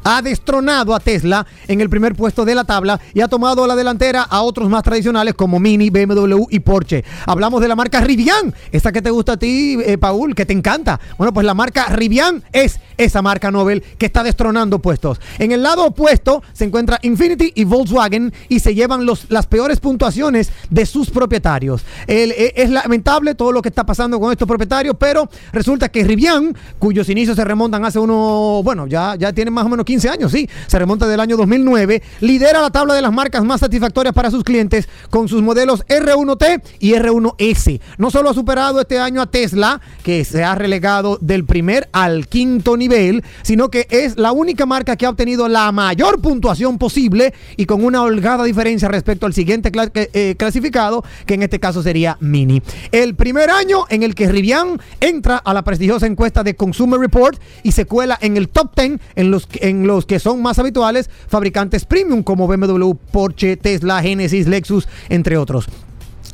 [0.03, 3.75] ha destronado a Tesla en el primer puesto de la tabla y ha tomado la
[3.75, 7.03] delantera a otros más tradicionales como Mini, BMW y Porsche.
[7.25, 10.53] Hablamos de la marca Rivian, esa que te gusta a ti, eh, Paul, que te
[10.53, 10.99] encanta.
[11.17, 15.19] Bueno, pues la marca Rivian es esa marca Nobel que está destronando puestos.
[15.39, 19.79] En el lado opuesto se encuentra Infinity y Volkswagen y se llevan los, las peores
[19.79, 21.83] puntuaciones de sus propietarios.
[22.07, 26.55] Eh, es lamentable todo lo que está pasando con estos propietarios, pero resulta que Rivian,
[26.79, 30.33] cuyos inicios se remontan hace uno, bueno, ya, ya tienen más o menos 15 años,
[30.33, 34.29] sí, se remonta del año 2009, lidera la tabla de las marcas más satisfactorias para
[34.29, 37.79] sus clientes con sus modelos R1T y R1S.
[37.97, 42.27] No solo ha superado este año a Tesla, que se ha relegado del primer al
[42.27, 47.33] quinto nivel, sino que es la única marca que ha obtenido la mayor puntuación posible
[47.55, 52.17] y con una holgada diferencia respecto al siguiente eh, clasificado, que en este caso sería
[52.19, 52.61] Mini.
[52.91, 57.39] El primer año en el que Rivian entra a la prestigiosa encuesta de Consumer Report
[57.63, 59.47] y se cuela en el top 10 en los,
[59.85, 65.67] los que son más habituales fabricantes premium como BMW, Porsche, Tesla, Genesis, Lexus, entre otros.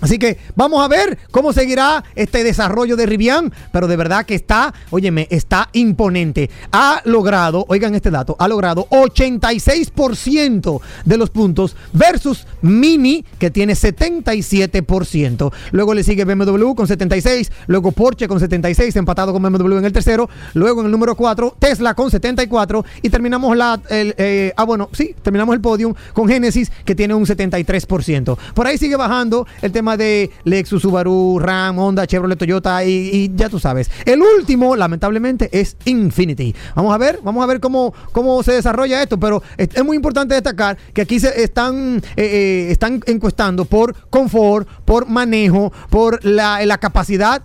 [0.01, 4.35] Así que vamos a ver cómo seguirá este desarrollo de Rivian, pero de verdad que
[4.35, 6.49] está, óyeme, está imponente.
[6.71, 13.73] Ha logrado, oigan este dato, ha logrado 86% de los puntos versus Mini que tiene
[13.73, 15.53] 77%.
[15.71, 19.93] Luego le sigue BMW con 76, luego Porsche con 76, empatado con BMW en el
[19.93, 24.63] tercero, luego en el número 4 Tesla con 74 y terminamos la, el, eh, ah
[24.63, 28.37] bueno, sí, terminamos el podium con Genesis que tiene un 73%.
[28.53, 33.49] Por ahí sigue bajando el tema de Lexus, Subaru, Ram, Honda, Chevrolet, Toyota y, ya
[33.49, 33.89] tú sabes.
[34.05, 36.55] El último, lamentablemente, es Infinity.
[36.75, 39.95] Vamos a ver, vamos a ver cómo, cómo se desarrolla esto, pero es, es muy
[39.95, 46.23] importante destacar que aquí se están, eh, eh, están encuestando por confort, por manejo, por
[46.25, 47.43] la, la capacidad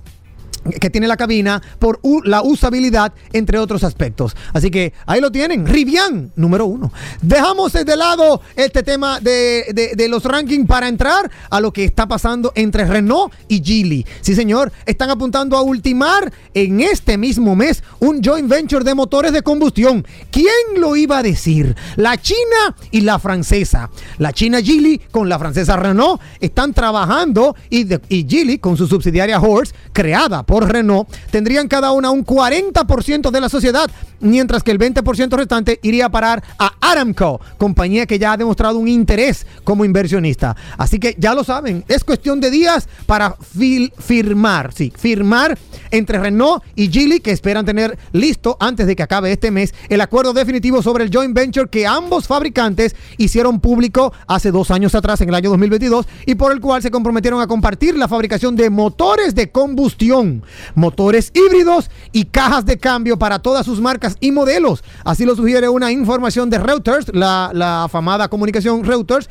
[0.80, 4.36] que tiene la cabina por la usabilidad, entre otros aspectos.
[4.52, 6.92] Así que ahí lo tienen, Rivian, número uno.
[7.22, 11.84] Dejamos de lado este tema de, de- de los rankings para entrar a lo que
[11.84, 14.06] está pasando entre Renault y Geely.
[14.20, 19.32] Sí, señor, están apuntando a ultimar en este mismo mes un joint venture de motores
[19.32, 20.06] de combustión.
[20.30, 20.46] ¿Quién
[20.76, 21.74] lo iba a decir?
[21.96, 23.90] La China y la francesa.
[24.18, 28.86] La China Geely con la francesa Renault están trabajando y, de- y Geely con su
[28.86, 33.90] subsidiaria Horse, creada por Renault, tendrían cada una un 40% de la sociedad,
[34.20, 38.78] mientras que el 20% restante iría a parar a Aramco, compañía que ya ha demostrado
[38.78, 40.56] un interés como inversionista.
[40.78, 45.58] Así que ya lo saben, es cuestión de días para firmar, sí, firmar
[45.90, 50.00] entre Renault y Geely, que esperan tener listo antes de que acabe este mes el
[50.00, 55.20] acuerdo definitivo sobre el joint venture que ambos fabricantes hicieron público hace dos años atrás,
[55.20, 58.70] en el año 2022, y por el cual se comprometieron a compartir la fabricación de
[58.70, 60.37] motores de combustión,
[60.74, 64.82] motores híbridos y cajas de cambio para todas sus marcas y modelos.
[65.04, 69.28] Así lo sugiere una información de Reuters, la, la afamada comunicación Reuters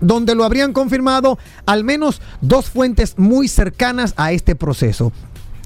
[0.00, 5.12] donde lo habrían confirmado al menos dos fuentes muy cercanas a este proceso.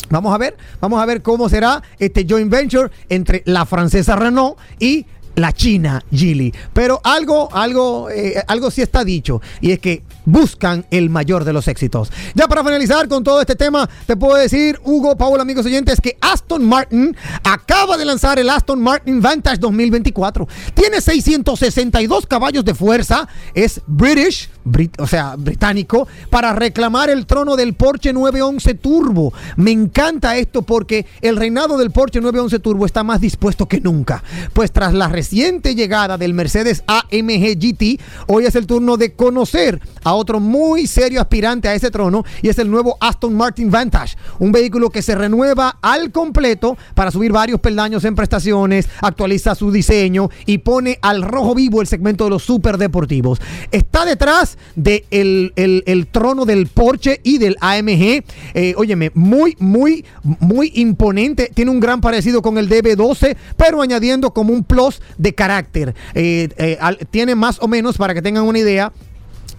[0.09, 4.59] Vamos a ver, vamos a ver cómo será este joint venture entre la francesa Renault
[4.81, 5.07] y
[5.41, 6.53] la China Geely.
[6.73, 11.53] Pero algo, algo, eh, algo sí está dicho y es que buscan el mayor de
[11.53, 12.13] los éxitos.
[12.35, 16.17] Ya para finalizar con todo este tema, te puedo decir, Hugo, Paul, amigos oyentes, que
[16.21, 20.47] Aston Martin acaba de lanzar el Aston Martin Vantage 2024.
[20.75, 27.57] Tiene 662 caballos de fuerza, es British, brit- o sea, británico, para reclamar el trono
[27.57, 29.33] del Porsche 911 Turbo.
[29.57, 34.23] Me encanta esto porque el reinado del Porsche 911 Turbo está más dispuesto que nunca.
[34.53, 39.81] Pues tras la reciente llegada del Mercedes AMG GT, hoy es el turno de conocer
[40.03, 44.17] a otro muy serio aspirante a ese trono y es el nuevo Aston Martin Vantage,
[44.39, 49.71] un vehículo que se renueva al completo para subir varios peldaños en prestaciones, actualiza su
[49.71, 53.41] diseño y pone al rojo vivo el segmento de los superdeportivos.
[53.71, 58.25] Está detrás del de el, el trono del Porsche y del AMG.
[58.55, 61.51] Eh, óyeme, muy, muy, muy imponente.
[61.55, 65.95] Tiene un gran parecido con el DB12, pero añadiendo como un plus de carácter.
[66.15, 68.93] Eh, eh, al- tiene más o menos, para que tengan una idea,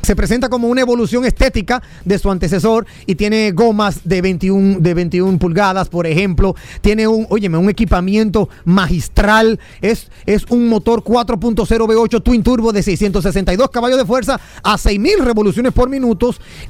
[0.02, 4.94] se presenta como una evolución estética de su antecesor y tiene gomas de 21, de
[4.94, 6.56] 21 pulgadas, por ejemplo.
[6.82, 9.60] Tiene un, óyeme, un equipamiento magistral.
[9.82, 15.24] Es, es un motor 4.0 V8 Twin Turbo de 662 caballos de fuerza a 6.000
[15.24, 16.22] revoluciones por minuto.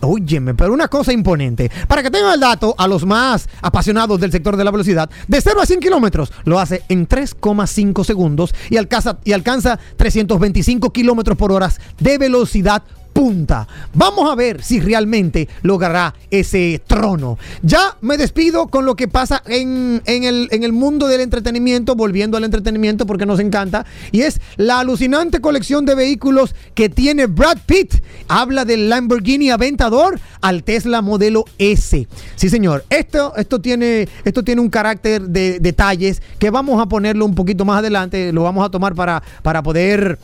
[0.02, 1.70] Óyeme, pero una cosa imponente.
[1.88, 5.42] Para que tengan el dato, a los más apasionados del sector de la velocidad, de
[5.42, 11.38] 0 a 100 kilómetros lo hace en 3,5 segundos y alcanza, y alcanza 325 kilómetros
[11.38, 12.84] por hora de velocidad
[13.14, 13.68] punta.
[13.94, 17.38] Vamos a ver si realmente logrará ese trono.
[17.62, 21.96] Ya me despido con lo que pasa en, en el, en el mundo del entretenimiento,
[21.96, 27.28] volviendo al entretenimiento porque nos encanta, y es la alucinante colección de vehículos que tiene
[27.28, 27.96] Brad Pitt.
[28.28, 32.08] Habla del Lamborghini Aventador al Tesla modelo S.
[32.36, 32.86] Sí, señor.
[32.90, 37.66] Esto, esto, tiene, esto tiene un carácter de detalles que vamos a ponerlo un poquito
[37.66, 40.18] más adelante, lo vamos a tomar para, para poder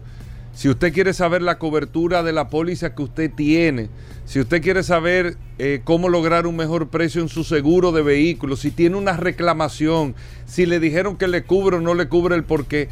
[0.53, 3.89] si usted quiere saber la cobertura de la póliza que usted tiene,
[4.26, 8.57] si usted quiere saber eh, cómo lograr un mejor precio en su seguro de vehículo,
[8.57, 10.13] si tiene una reclamación,
[10.45, 12.89] si le dijeron que le cubre o no le cubre el porqué,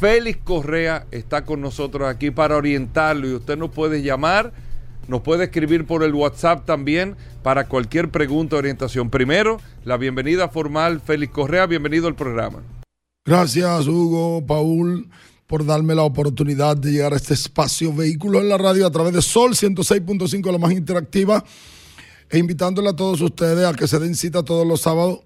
[0.00, 4.52] Félix Correa está con nosotros aquí para orientarlo y usted nos puede llamar,
[5.08, 9.10] nos puede escribir por el WhatsApp también para cualquier pregunta o orientación.
[9.10, 12.62] Primero, la bienvenida formal, Félix Correa, bienvenido al programa.
[13.24, 15.08] Gracias, Hugo, Paul
[15.46, 19.12] por darme la oportunidad de llegar a este espacio vehículo en la radio a través
[19.12, 21.44] de Sol 106.5, la más interactiva,
[22.28, 25.20] e invitándole a todos ustedes a que se den cita todos los sábados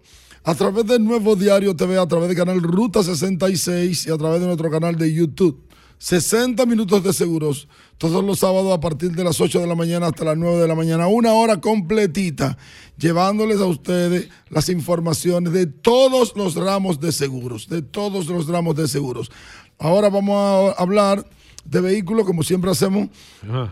[0.45, 4.41] a través del Nuevo Diario TV, a través del canal Ruta 66 y a través
[4.41, 5.61] de nuestro canal de YouTube.
[5.99, 7.69] 60 minutos de seguros
[7.99, 10.67] todos los sábados a partir de las 8 de la mañana hasta las 9 de
[10.67, 12.57] la mañana, una hora completita,
[12.97, 18.77] llevándoles a ustedes las informaciones de todos los ramos de seguros, de todos los ramos
[18.77, 19.31] de seguros.
[19.79, 21.27] Ahora vamos a hablar
[21.67, 23.11] de vehículos, como siempre hacemos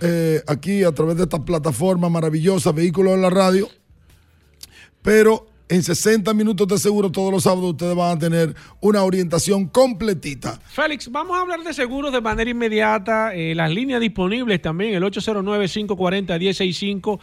[0.02, 3.70] eh, aquí a través de esta plataforma maravillosa, Vehículos en la Radio.
[5.00, 9.66] Pero en 60 minutos de seguro todos los sábados ustedes van a tener una orientación
[9.66, 10.58] completita.
[10.68, 13.34] Félix, vamos a hablar de seguros de manera inmediata.
[13.34, 17.20] Eh, las líneas disponibles también, el 809-540-165.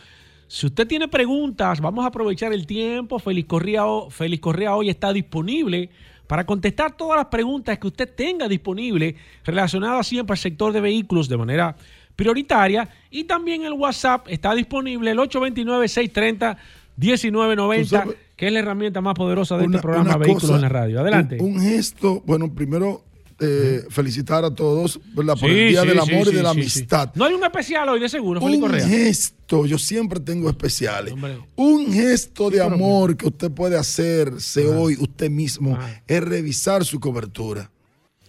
[0.47, 3.17] Si usted tiene preguntas, vamos a aprovechar el tiempo.
[3.19, 5.89] Félix Correa, Félix Correa hoy está disponible
[6.27, 11.27] para contestar todas las preguntas que usted tenga disponible relacionadas siempre al sector de vehículos
[11.29, 11.75] de manera
[12.15, 12.87] prioritaria.
[13.09, 19.65] Y también el WhatsApp está disponible, el 829-630-1990, que es la herramienta más poderosa de
[19.65, 20.99] este programa Vehículos en la Radio.
[20.99, 21.37] Adelante.
[21.39, 23.03] Un, gesto, bueno, primero
[23.39, 27.11] eh, felicitar a todos por el Día del Amor y de la Amistad.
[27.15, 31.13] No hay un especial hoy de seguro, Un gesto, yo siempre tengo especiales.
[31.55, 35.77] Un gesto de amor que usted puede hacerse hoy usted mismo
[36.07, 37.69] es revisar su cobertura.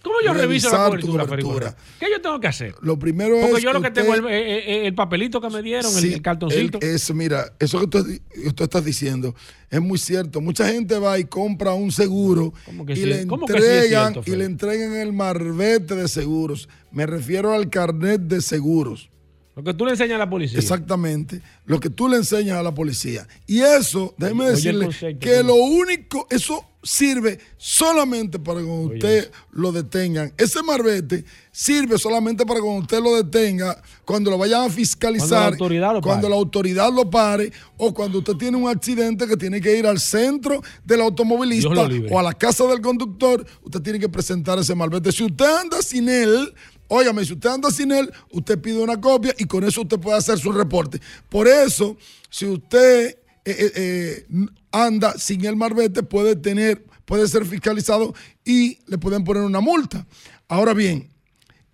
[0.07, 2.75] ¿Cómo yo reviso la cobertura, ¿Qué yo tengo que hacer?
[2.81, 3.51] Lo primero Porque es.
[3.51, 6.79] Porque yo lo que tengo es el, papelito que me dieron, el, cartoncito.
[6.81, 9.35] eso, mira, eso que tú, estás diciendo
[9.69, 10.39] es muy cierto.
[10.39, 12.53] Mucha gente va y compra un seguro
[12.87, 16.69] y, le entregan, y le entregan el marbete de seguros.
[16.91, 19.09] Me refiero al carnet de seguros.
[19.57, 20.59] Lo que tú le enseñas a la policía.
[20.59, 21.41] Exactamente.
[21.65, 23.27] Lo que tú le enseñas a la policía.
[23.47, 24.87] Y eso, déjeme decirle
[25.19, 30.31] que lo único, eso sirve solamente para cuando usted lo detengan.
[30.37, 36.29] Ese marbete sirve solamente para cuando usted lo detenga, cuando lo vayan a fiscalizar, cuando
[36.29, 39.99] la autoridad lo pare, o cuando usted tiene un accidente que tiene que ir al
[39.99, 45.11] centro del automovilista o a la casa del conductor, usted tiene que presentar ese marbete.
[45.11, 46.53] Si usted anda sin él,
[46.87, 50.17] Óigame, si usted anda sin él, usted pide una copia y con eso usted puede
[50.17, 50.99] hacer su reporte.
[51.29, 51.97] Por eso,
[52.29, 53.15] si usted eh,
[53.45, 54.25] eh, eh,
[54.71, 58.13] anda sin el marbete puede tener, puede ser fiscalizado
[58.45, 60.05] y le pueden poner una multa.
[60.47, 61.09] Ahora bien,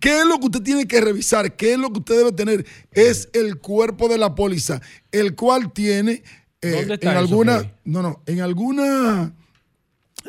[0.00, 1.54] ¿qué es lo que usted tiene que revisar?
[1.56, 2.66] ¿Qué es lo que usted debe tener?
[2.90, 4.80] Es el cuerpo de la póliza,
[5.12, 6.22] el cual tiene
[6.60, 9.32] en alguna, no, no, en alguna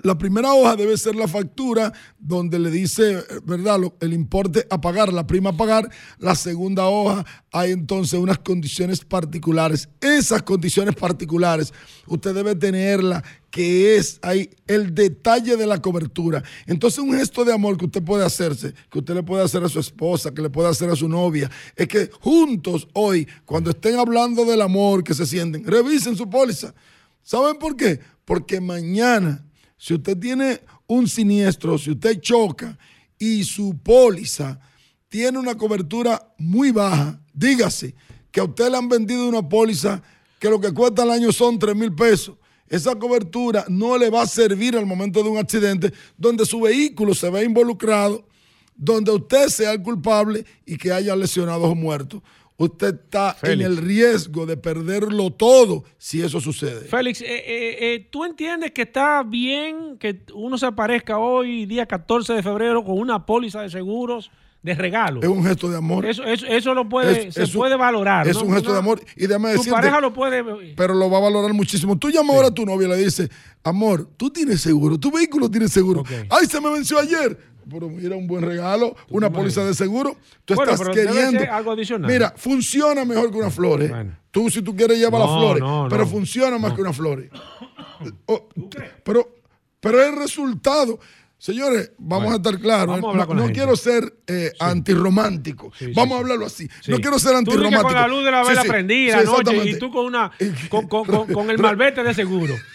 [0.04, 5.14] la primera hoja debe ser la factura donde le dice, ¿verdad?, el importe a pagar,
[5.14, 5.90] la prima a pagar.
[6.20, 9.90] La segunda hoja hay entonces unas condiciones particulares.
[10.02, 11.74] Esas condiciones particulares
[12.08, 16.44] usted debe tenerla, que es ahí el detalle de la cobertura.
[16.68, 19.70] Entonces un gesto de amor que usted puede hacerse, que usted le puede hacer a
[19.70, 23.98] su esposa, que le puede hacer a su novia, es que juntos hoy, cuando estén
[23.98, 26.74] hablando del amor que se sienten, revisen su póliza.
[27.24, 28.00] ¿Saben por qué?
[28.26, 29.46] Porque mañana
[29.78, 32.78] si usted tiene un siniestro, si usted choca
[33.18, 34.60] y su póliza
[35.10, 37.96] tiene una cobertura muy baja, dígase
[38.32, 40.02] que a usted le han vendido una póliza
[40.40, 42.36] que lo que cuesta al año son 3 mil pesos.
[42.68, 47.14] Esa cobertura no le va a servir al momento de un accidente donde su vehículo
[47.14, 48.28] se ve involucrado,
[48.76, 52.22] donde usted sea el culpable y que haya lesionados o muertos
[52.58, 56.82] usted está en el riesgo de perderlo todo si eso sucede.
[56.88, 61.86] Félix, eh, eh, eh, ¿tú entiendes que está bien que uno se aparezca hoy, día
[61.86, 64.32] 14 de febrero, con una póliza de seguros?
[64.66, 65.22] De regalo.
[65.22, 66.08] Es un gesto de amor.
[66.08, 68.28] Eso, eso, lo puede, se puede valorar.
[68.28, 69.00] Es un gesto de amor.
[69.16, 70.74] Y déjame decirte, tu pareja lo puede.
[70.76, 71.98] Pero lo va a valorar muchísimo.
[72.00, 73.30] Tú llamas ahora a tu novia y le dices,
[73.64, 76.04] amor, tú tienes seguro, tu vehículo tiene seguro.
[76.32, 77.38] Ay, se me venció ayer
[77.68, 80.16] pero mira, un buen regalo, una póliza de seguro.
[80.46, 81.40] Tú estás queriendo.
[81.52, 82.12] algo adicional.
[82.12, 83.92] Mira, funciona mejor que una flores.
[84.32, 85.64] Tú, si tú quieres, llevar las flores.
[85.90, 87.30] pero funciona más que una flores.
[88.26, 88.50] Oh,
[89.04, 89.36] pero,
[89.80, 91.00] pero el resultado.
[91.38, 93.00] Señores, vamos a estar claros.
[93.02, 95.72] No, quiero ser eh, antirromántico.
[95.94, 96.68] vamos a hablarlo así.
[96.88, 97.82] No quiero ser antirromántico.
[97.82, 100.32] Tú con la luz de la vela prendida anoche y tú con, una,
[100.70, 102.56] con, con, con el malvete de seguro.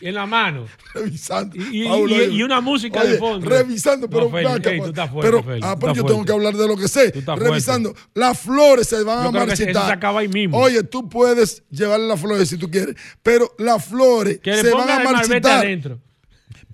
[0.00, 0.66] en la mano.
[0.92, 1.56] revisando.
[1.56, 3.48] Y, una música oye, de fondo.
[3.48, 6.32] Revisando, pero No, Félix, vaca, ey, tú estás fuerte, pero, ah, pero yo tengo que
[6.32, 7.12] hablar de lo que sé.
[7.36, 7.94] Revisando.
[8.12, 9.86] Las flores se van Yo a marchitar.
[9.86, 10.58] se acaba ahí mismo.
[10.58, 14.90] Oye, tú puedes llevarle las flores si tú quieres, pero las flores Que se van
[14.90, 15.64] a marchitar.
[15.64, 16.00] adentro.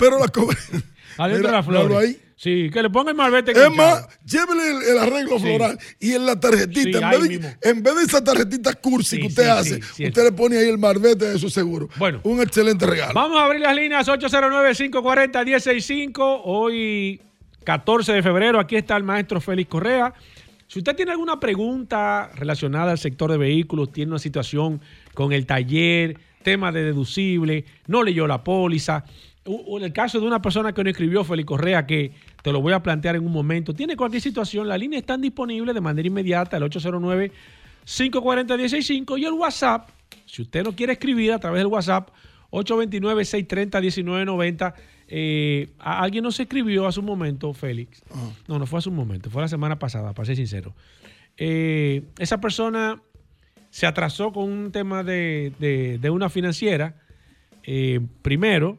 [0.00, 0.48] Pero la co-
[1.18, 1.82] Adentro de Mira, la flor.
[1.84, 2.16] míralo ahí.
[2.36, 5.42] Sí, que le ponga el marbete Es más, llévele el, el arreglo Sí.
[5.44, 7.20] floral y en la tarjetita, Sí, en, vez
[7.60, 10.66] de, en vez de esa tarjetita cursi Sí, que usted hace, usted le pone ahí
[10.70, 11.90] el marbete de su seguro.
[11.98, 12.20] Bueno.
[12.24, 13.12] Un excelente regalo.
[13.12, 16.40] Vamos a abrir las líneas 809-540-1065.
[16.44, 17.20] Hoy,
[17.64, 20.14] 14 de febrero, aquí está el maestro Félix Correa.
[20.66, 24.80] Si usted tiene alguna pregunta relacionada al sector de vehículos, tiene una situación
[25.14, 29.04] con el taller, tema de deducible, no leyó la póliza,
[29.44, 32.12] el caso de una persona que no escribió, Félix Correa, que
[32.42, 35.72] te lo voy a plantear en un momento, tiene cualquier situación, la línea está disponible
[35.72, 37.32] de manera inmediata, el 809
[37.86, 39.88] 540-165 y el WhatsApp,
[40.26, 42.10] si usted no quiere escribir a través del WhatsApp,
[42.50, 44.74] 829-630-1990.
[45.08, 48.02] Eh, alguien nos escribió hace un momento, Félix.
[48.48, 50.74] No, no fue hace un momento, fue la semana pasada, para ser sincero.
[51.36, 53.00] Eh, esa persona
[53.70, 56.96] se atrasó con un tema de, de- de una financiera,
[57.64, 58.78] eh, primero,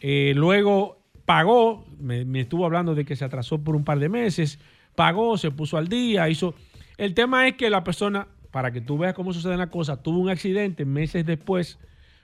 [0.00, 4.08] eh, luego pagó, me, me estuvo hablando de que se atrasó por un par de
[4.08, 4.58] meses,
[4.94, 6.54] pagó, se puso al día, hizo...
[6.98, 10.18] El tema es que la persona, para que tú veas cómo suceden las cosas, tuvo
[10.18, 11.78] un accidente meses después,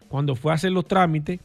[0.08, 1.40] cuando fue a hacer los trámites,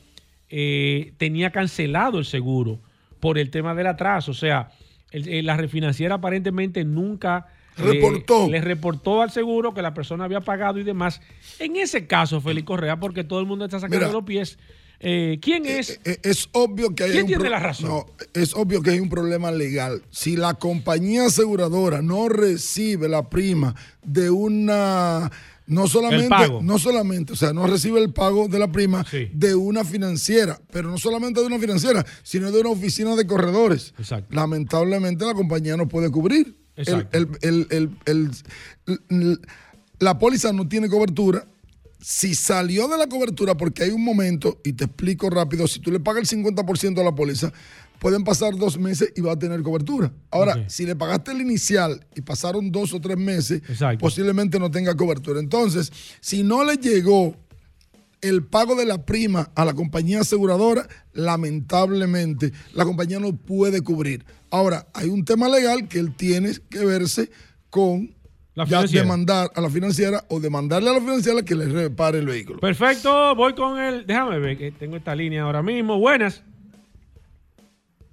[0.50, 2.80] eh, tenía cancelado el seguro
[3.20, 4.32] por el tema del atraso.
[4.32, 4.70] O sea,
[5.12, 7.48] el- eh, la refinanciera aparentemente nunca
[7.78, 8.50] le- Reportó.
[8.50, 11.22] le reportó al seguro que la persona había pagado y demás.
[11.60, 14.12] En ese caso, Félix Correa, porque todo el mundo está sacando Mira.
[14.14, 14.58] los pies,
[15.00, 16.00] eh, ¿quién es?
[16.06, 17.90] Eh, Es obvio que hay ¿Quién un tiene la razón?
[17.90, 20.02] No, es obvio que hay un problema legal.
[20.12, 25.32] Si la compañía aseguradora no recibe la prima de una
[25.68, 29.30] no solamente no solamente, o sea, no recibe el pago de la prima Sí.
[29.34, 33.94] de una financiera, pero no solamente de una financiera, sino de una oficina de corredores.
[34.00, 34.34] Exacto.
[34.34, 36.56] Lamentablemente la compañía no puede cubrir.
[36.80, 37.18] Exacto.
[37.18, 38.32] el- el- el- el-
[39.10, 39.42] el-
[40.00, 41.46] la póliza no tiene cobertura
[42.00, 45.92] si salió de la cobertura, porque hay un momento, y te explico rápido, si tú
[45.92, 47.52] le pagas el 50% a la póliza,
[48.00, 50.12] pueden pasar dos meses y va a tener cobertura.
[50.30, 54.00] Ahora, si le pagaste el inicial y pasaron dos o tres meses, Exacto.
[54.00, 55.40] posiblemente no tenga cobertura.
[55.40, 55.92] Entonces,
[56.22, 57.36] si no le llegó
[58.22, 64.26] el pago de la prima a la compañía aseguradora, lamentablemente la compañía no puede cubrir.
[64.50, 67.30] Ahora, hay un tema legal que él tiene que verse
[67.70, 68.16] con
[68.66, 72.60] ya demandar a la financiera o demandarle a la financiera que le repare el vehículo.
[72.60, 74.06] Perfecto, voy con el.
[74.06, 76.00] Déjame ver que tengo esta línea ahora mismo.
[76.00, 76.44] Buenas.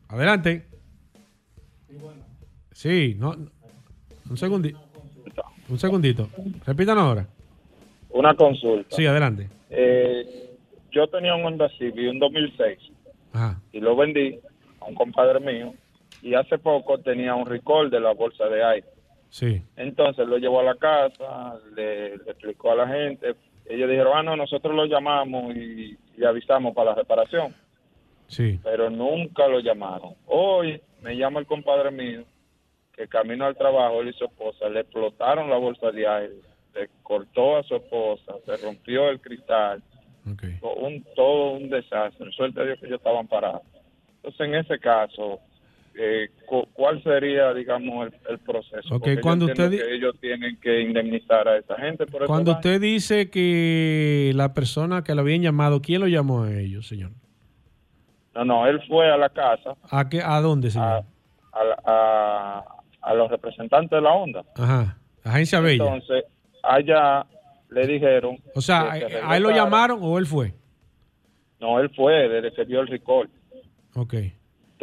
[0.08, 0.66] Adelante.
[2.72, 3.34] Sí, no.
[4.28, 4.78] Un segundito.
[5.68, 6.28] Un segundito.
[6.66, 7.26] Repítanos ahora.
[8.10, 8.94] Una consulta.
[8.94, 9.48] Sí, adelante.
[9.70, 10.50] Eh,
[10.92, 12.78] yo tenía un Honda Civic, un 2006,
[13.32, 13.60] Ajá.
[13.72, 14.38] y lo vendí
[14.80, 15.74] a un compadre mío,
[16.22, 18.86] y hace poco tenía un recall de la bolsa de aire.
[19.34, 19.60] Sí.
[19.74, 23.34] Entonces lo llevó a la casa, le, le explicó a la gente,
[23.66, 27.52] ellos dijeron, ah, no, nosotros lo llamamos y le avisamos para la reparación,
[28.28, 28.60] Sí.
[28.62, 30.14] pero nunca lo llamaron.
[30.26, 32.22] Hoy me llama el compadre mío,
[32.92, 36.34] que camino al trabajo, él y su esposa, le explotaron la bolsa de aire,
[36.72, 39.82] le cortó a su esposa, se rompió el cristal,
[40.30, 40.44] Ok.
[40.78, 42.30] un, todo un desastre.
[42.30, 43.62] Suerte a Dios que ellos estaban parados.
[44.16, 45.40] Entonces, en ese caso,
[45.96, 48.78] eh, cu- ¿cuál sería, digamos, el, el proceso?
[48.94, 52.52] Ok, Porque yo cuando usted que ellos tienen que indemnizar a esa gente por Cuando
[52.52, 57.12] usted dice que la persona que lo habían llamado, ¿quién lo llamó a ellos, señor?
[58.34, 61.04] No, no, él fue a la casa, ¿A, qué, a dónde, a, señor?
[61.52, 62.64] a, la- a-
[63.02, 64.42] a los representantes de la onda.
[64.56, 64.98] Ajá.
[65.22, 65.84] Agencia Bella.
[65.84, 66.24] Entonces,
[66.62, 67.24] allá
[67.70, 68.38] le dijeron...
[68.54, 68.92] O sea, ¿a,
[69.30, 70.54] a él lo llamaron o él fue?
[71.60, 73.28] No, él fue desde que vio el recall.
[73.94, 74.14] Ok.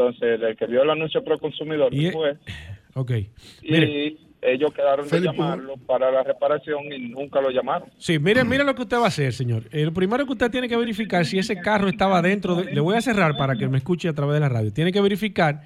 [0.08, 2.36] Entonces, desde que vio el anuncio pro consumidor, Y- fue.
[2.93, 3.12] Ok.
[3.12, 7.88] y Mire, ellos quedaron Felipe, de llamarlo para la reparación y nunca lo llamaron.
[7.97, 9.64] sí, mire, mire lo que usted va a hacer, señor.
[9.72, 12.74] Eh, Lo primero que usted tiene que verificar si ese carro estaba dentro de...
[12.74, 14.74] Le voy a cerrar para que me escuche a través de la radio.
[14.74, 15.62] Tiene que verificar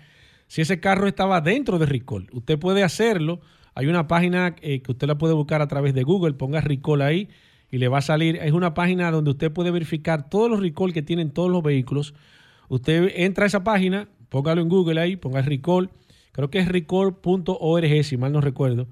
[0.45, 2.27] si ese carro estaba dentro de Recall.
[2.31, 3.39] Usted puede hacerlo.
[3.73, 6.33] Hay una página eh, que usted la puede buscar a través de Google.
[6.35, 7.29] Ponga Recall ahí
[7.71, 8.35] y le va a salir.
[8.35, 12.13] Es una página donde usted puede verificar todos los Recall que tienen todos los vehículos.
[12.67, 15.89] Usted entra a esa página, póngalo en Google ahí, ponga Recall.
[16.31, 18.87] Creo que es recall.org, si mal no recuerdo.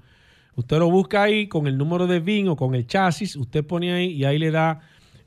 [0.56, 3.92] Usted lo busca ahí con el número de VIN o con el chasis, usted pone
[3.92, 4.80] ahí y ahí le da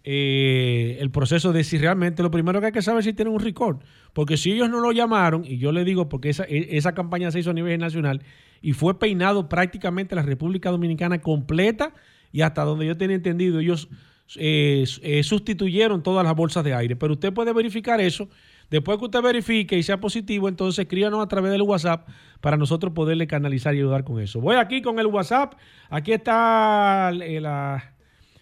[0.03, 3.33] eh, el proceso de si realmente lo primero que hay que saber es si tienen
[3.33, 3.79] un record.
[4.13, 7.29] Porque si ellos no lo llamaron, y yo le digo porque esa, e- esa campaña
[7.29, 8.21] se hizo a nivel nacional
[8.61, 11.93] y fue peinado prácticamente la República Dominicana completa
[12.31, 13.89] y hasta donde yo tenía entendido, ellos
[14.37, 16.95] eh, eh, sustituyeron todas las bolsas de aire.
[16.95, 18.29] Pero usted puede verificar eso.
[18.69, 22.07] Después que usted verifique y sea positivo, entonces escríbanos a través del WhatsApp
[22.41, 24.41] para nosotros poderle canalizar y ayudar con eso.
[24.41, 25.53] Voy aquí con el WhatsApp.
[25.89, 27.95] Aquí está eh, la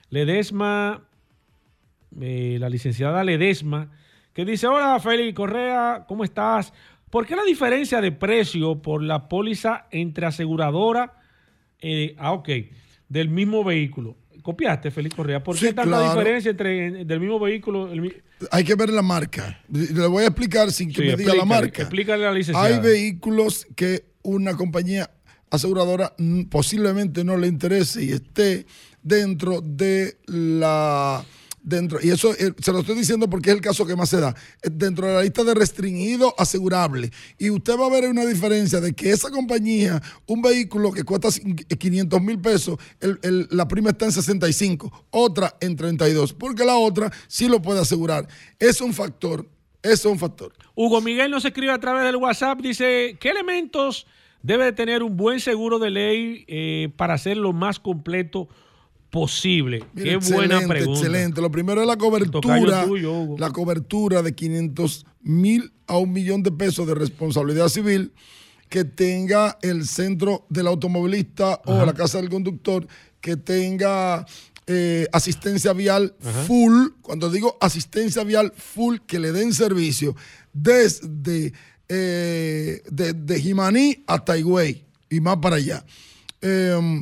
[0.09, 1.03] Ledesma,
[2.19, 3.91] eh, la licenciada Ledesma,
[4.33, 6.73] que dice, hola Félix Correa, ¿cómo estás?
[7.09, 11.13] ¿Por qué la diferencia de precio por la póliza entre aseguradora,
[11.79, 12.49] eh, ah, ok,
[13.07, 14.17] del mismo vehículo?
[14.45, 15.43] Copiaste, Félix Correa.
[15.43, 16.13] ¿Por Sí, qué tanta claro.
[16.19, 17.91] diferencia entre del mismo vehículo?
[17.91, 18.13] el mi-
[18.51, 19.59] Hay que ver la marca.
[19.69, 21.81] Le voy a explicar sin que Sí, me diga la marca.
[21.81, 22.63] explícale a la licenciada.
[22.67, 25.09] Hay vehículos que una compañía
[25.49, 26.13] aseguradora
[26.51, 28.67] posiblemente no le interese y esté
[29.01, 31.25] dentro de la
[31.65, 34.19] dentro y eso eh, se lo estoy diciendo porque es el caso que más se
[34.21, 38.23] da eh, dentro de la lista de restringido asegurable y usted va a ver una
[38.25, 42.77] diferencia de que esa compañía un vehículo que cuesta cin- 500 mil pesos
[43.49, 48.27] la prima está en 65 otra en 32 porque la otra sí lo puede asegurar.
[48.59, 49.47] Es un factor
[49.81, 50.51] es un factor.
[50.73, 54.07] Hugo Miguel nos escribe a través del WhatsApp, dice, ¿qué elementos
[54.41, 58.47] debe de tener un buen seguro de ley eh, para hacer lo más completo
[59.15, 59.81] posible?
[59.93, 60.99] Mira, Qué buena excelente, pregunta.
[60.99, 61.41] Excelente.
[61.41, 62.83] Lo primero es la cobertura.
[62.85, 68.11] tuyo, la cobertura de 500 mil a un millón de pesos de responsabilidad civil
[68.67, 72.85] que tenga el centro del automovilista o la casa del conductor,
[73.21, 74.25] que tenga
[74.67, 76.13] eh, asistencia vial
[76.45, 76.89] full.
[77.01, 80.13] Cuando digo asistencia vial full, que le den servicio
[80.51, 81.53] desde
[81.87, 85.85] eh, de, de Jimaní hasta Higüey y más para allá.
[86.41, 87.01] Eh,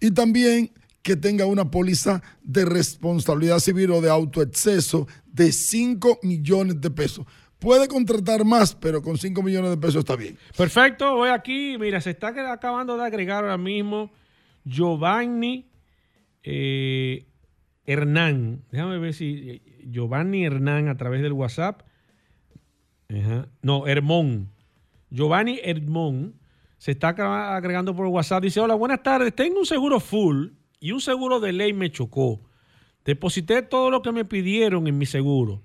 [0.00, 0.72] y también
[1.10, 7.26] que tenga una póliza de responsabilidad civil o de autoexceso de 5 millones de pesos.
[7.58, 10.38] Puede contratar más, pero con 5 millones de pesos está bien.
[10.56, 11.76] Perfecto, voy aquí.
[11.80, 14.12] Mira, se está acabando de agregar ahora mismo
[14.64, 15.68] Giovanni
[16.44, 17.26] eh,
[17.86, 18.62] Hernán.
[18.70, 21.82] Déjame ver si eh, Giovanni Hernán a través del WhatsApp.
[23.08, 23.48] Ajá.
[23.62, 24.52] No, Hermón.
[25.10, 26.36] Giovanni Hermón
[26.78, 27.08] se está
[27.56, 28.44] agregando por WhatsApp.
[28.44, 29.34] Dice, hola, buenas tardes.
[29.34, 30.50] Tengo un seguro full
[30.80, 32.40] y un seguro de ley me chocó.
[33.04, 35.62] Deposité todo lo que me pidieron en mi seguro.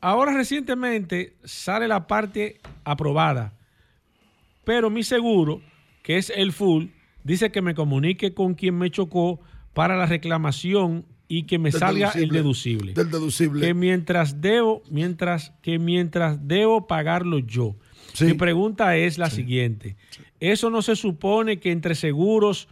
[0.00, 3.54] Ahora recientemente sale la parte aprobada,
[4.64, 5.60] pero mi seguro,
[6.02, 6.86] que es el full,
[7.24, 9.40] dice que me comunique con quien me chocó
[9.72, 12.92] para la reclamación y que me Del salga el deducible.
[12.92, 13.66] Del deducible.
[13.66, 17.76] Que mientras debo, mientras que mientras debo pagarlo yo.
[18.12, 18.24] Sí.
[18.26, 19.96] Mi pregunta es la siguiente:
[20.40, 22.68] ¿Eso no se supone que entre seguros,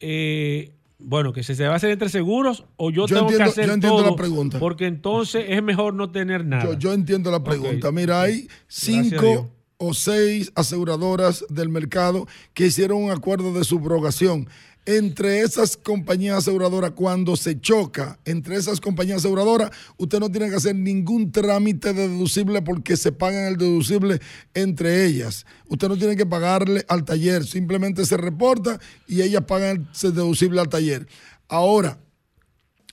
[0.00, 0.72] eh,
[1.02, 3.50] bueno, que se se va a hacer entre seguros o yo, Yo tengo entiendo- que
[3.50, 4.10] hacer yo entiendo todo?
[4.10, 4.58] la pregunta.
[4.58, 6.64] Porque entonces es mejor no tener nada.
[6.64, 7.90] Yo, yo entiendo la pregunta.
[7.92, 9.50] Mira, hay cinco
[9.82, 14.48] o seis aseguradoras del mercado que hicieron un acuerdo de subrogación.
[14.86, 20.56] Entre esas compañías aseguradoras, cuando se choca entre esas compañías aseguradoras, usted no tiene que
[20.56, 24.20] hacer ningún trámite de deducible porque se pagan el deducible
[24.54, 25.44] entre ellas.
[25.68, 30.60] Usted no tiene que pagarle al taller, simplemente se reporta y ellas pagan el deducible
[30.60, 31.06] al taller.
[31.46, 31.98] Ahora,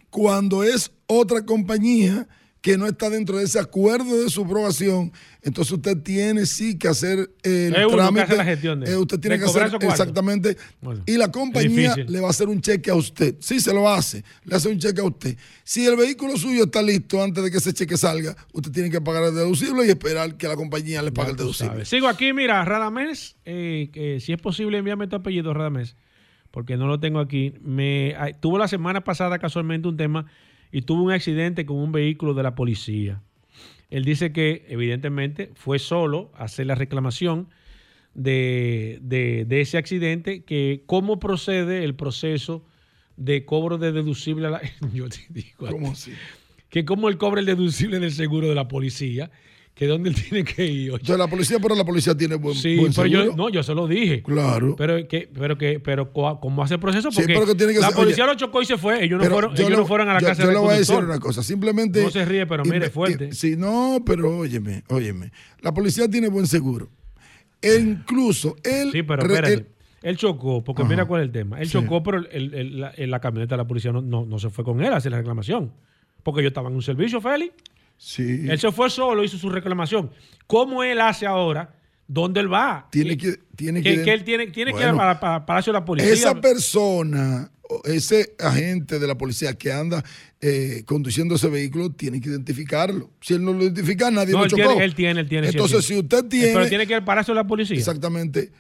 [0.10, 2.28] cuando es otra compañía
[2.68, 7.30] que no está dentro de ese acuerdo de subrogación, entonces usted tiene sí que hacer
[7.44, 8.22] el Es trámite.
[8.24, 10.58] hace la gestión de- eh, usted tiene que hacer exactamente.
[10.82, 13.36] Bueno, y la compañía le va a hacer un cheque a usted.
[13.40, 14.26] Sí, se lo hace.
[14.44, 15.38] Le hace un cheque a usted.
[15.64, 19.00] Si el vehículo suyo está listo antes de que ese cheque salga, usted tiene que
[19.00, 21.72] pagar el deducible y esperar que la compañía le pague el deducible.
[21.72, 21.88] sabes.
[21.88, 25.96] Sigo aquí, mira, Radamés, eh, si es posible, envíame tu apellido, Radamés,
[26.52, 27.54] porque no lo tengo aquí.
[27.62, 30.26] Me tuvo la semana pasada casualmente un tema
[30.72, 33.22] y tuvo un accidente con un vehículo de la policía.
[33.90, 37.48] Él dice que evidentemente fue solo a hacer la reclamación
[38.14, 42.66] de, de- de ese accidente, que cómo procede el proceso
[43.16, 44.62] de cobro de deducible a la...
[44.94, 46.12] Yo te digo ¿Cómo así?
[46.70, 49.32] que cómo él cobra el deducible del seguro de la policía,
[49.78, 50.92] que dónde él tiene que ir.
[50.92, 51.02] oye.
[51.04, 53.62] O sea, la policía, pero la policía tiene buen, Sí, buen pero yo, no, yo
[53.64, 54.24] se lo dije.
[54.24, 54.76] Claro.
[54.76, 57.80] Pero que, pero que, pero cómo hace el proceso, Sí, porque pero que tiene que
[57.80, 59.04] la ser- policía oye, lo chocó y se fue.
[59.04, 60.74] Ellos no fueron, ellos le- no fueron a la yo- casa Yo del le voy
[60.74, 62.02] a decir una cosa, simplemente.
[62.04, 63.26] No se ríe, pero mire, fuerte.
[63.26, 65.32] eh, Sí, no, pero óyeme, óyeme.
[65.62, 66.90] La policía tiene buen seguro.
[67.62, 68.90] E incluso él.
[68.92, 69.54] Sí, pero espérate.
[69.54, 69.68] él-
[70.04, 70.90] Él chocó, porque Ajá.
[70.90, 71.60] mira cuál es el tema.
[71.60, 71.74] Él Sí.
[71.74, 74.80] chocó, pero el- el- la, camioneta de la policía no, no, no se fue con
[74.82, 75.74] él a hacer la reclamación.
[76.24, 77.54] Porque yo estaba en un servicio, Félix.
[77.98, 78.46] Sí.
[78.48, 80.12] Él se fue solo, hizo su reclamación.
[80.46, 81.74] ¿Cómo él hace ahora?
[82.08, 82.88] ¿Dónde él va?
[82.90, 85.84] Tiene que- tiene que- que él tiene, tiene que ir para, para Palacio de la
[85.86, 86.14] Policía.
[86.14, 87.52] Esa persona,
[87.84, 90.04] ese agente de la policía que anda
[90.40, 93.10] eh, conduciendo ese vehículo, tiene que identificarlo.
[93.20, 94.62] Si él no lo identifica, nadie No, lo él chocó.
[94.70, 95.48] tiene, él tiene, él tiene.
[95.48, 96.02] sí, él Entonces, tiene.
[96.02, 96.54] si usted tiene.
[96.54, 97.76] Pero tiene que ir al Palacio de la Policía.
[97.76, 98.52] Exactamente.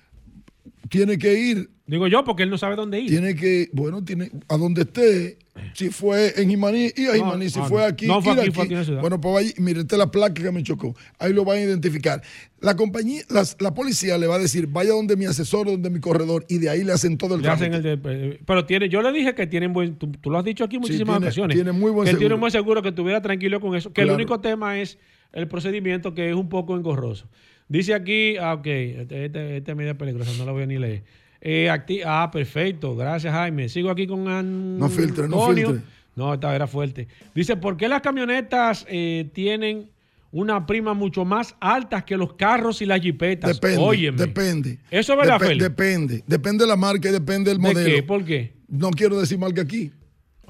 [0.89, 1.69] Tiene que ir.
[1.85, 3.09] Digo yo, porque él no sabe dónde ir.
[3.09, 5.38] Tiene que, bueno, tiene a donde esté.
[5.73, 7.49] Si fue en Jimaní, y a No, Jimaní.
[7.49, 9.01] Si ah, fue aquí, No, fue ir aquí, fue aquí la ciudad.
[9.01, 10.95] Bueno, pues vaya, mire, esta es la placa que me chocó.
[11.18, 12.22] Ahí lo van a identificar.
[12.59, 15.99] La compañía, las- la policía le va a decir, vaya donde mi asesor, donde mi
[15.99, 17.93] corredor, y de ahí le hacen todo el Le hacen trámite.
[17.93, 20.45] el de- eh, pero tiene, yo le dije que tienen buen, tú, tú lo has
[20.45, 21.55] dicho aquí muchísimas tiene- ocasiones.
[21.55, 22.35] tiene muy buen que tiene seguro.
[22.35, 23.93] un buen seguro, que estuviera tranquilo con eso.
[23.93, 24.99] Que el único tema es
[25.31, 27.27] el procedimiento que es un poco engorroso.
[27.69, 30.77] Dice aquí, ah, ok, este, este, este es medio peligroso, no lo voy a ni
[30.77, 31.03] leer.
[31.41, 33.69] Eh, acti- ah, perfecto, gracias Jaime.
[33.69, 35.68] Sigo aquí con An- No filtre, no Antonio.
[35.69, 35.85] filtre.
[36.15, 37.07] No, esta era fuerte.
[37.35, 39.91] Dice, ¿por qué las camionetas eh, tienen
[40.31, 43.53] una prima mucho más altas que los carros y las jipetas?
[43.53, 44.18] Depende, Óyeme.
[44.18, 44.80] depende.
[44.89, 45.61] ¿Eso es verdad, Félix?
[45.64, 46.23] Depende.
[46.26, 47.95] Depende de la marca y depende del ¿De modelo.
[47.95, 48.03] qué?
[48.03, 48.53] ¿Por qué?
[48.68, 49.91] No quiero decir marca aquí.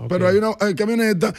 [0.08, 1.34] Pero hay una hay camioneta.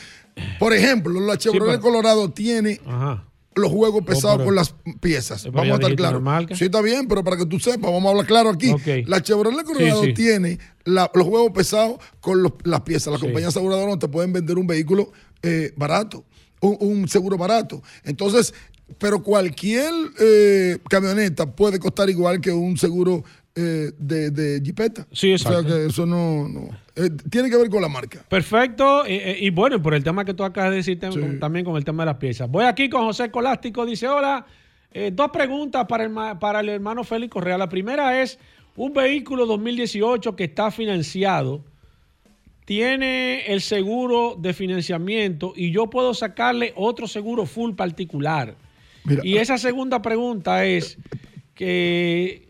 [0.58, 3.24] Por ejemplo, la Chevrolet pero- Colorado tiene Ajá.
[3.58, 5.44] Los juegos pesados pero- con las piezas.
[5.52, 6.22] Vamos a estar claros.
[6.58, 8.74] Sí, está bien, pero para que tú sepas, vamos a hablar claro aquí.
[9.06, 10.14] La Chevrolet Colorado Sí, sí.
[10.14, 13.08] tiene la- los juegos pesados con los- las piezas.
[13.12, 13.26] Las Sí.
[13.26, 15.12] compañías aseguradoras no te pueden vender un vehículo
[15.42, 16.24] eh, barato,
[16.60, 17.80] un, un seguro barato.
[18.04, 18.52] Entonces,
[18.98, 23.22] pero cualquier eh, camioneta puede costar igual que un seguro
[23.60, 25.06] eh, de, de jipeta.
[25.12, 25.58] Sí, exacto.
[25.58, 28.24] O sea que eso no, no- eh, tiene que ver con la marca.
[28.28, 29.04] Perfecto.
[29.04, 31.76] eh, eh, y bueno, por el tema que tú acabas de decir con- también con
[31.76, 32.48] el tema de las piezas.
[32.48, 33.84] Voy aquí con José Colástico.
[33.84, 34.46] Dice, hola,
[34.92, 37.58] eh, dos preguntas para el, para el hermano Félix Correa.
[37.58, 38.38] La primera es,
[38.76, 41.64] un vehículo 2018 que está financiado,
[42.64, 48.54] tiene el seguro de financiamiento y yo puedo sacarle otro seguro full particular.
[49.04, 50.98] Mira, y esa segunda pregunta es
[51.54, 52.46] que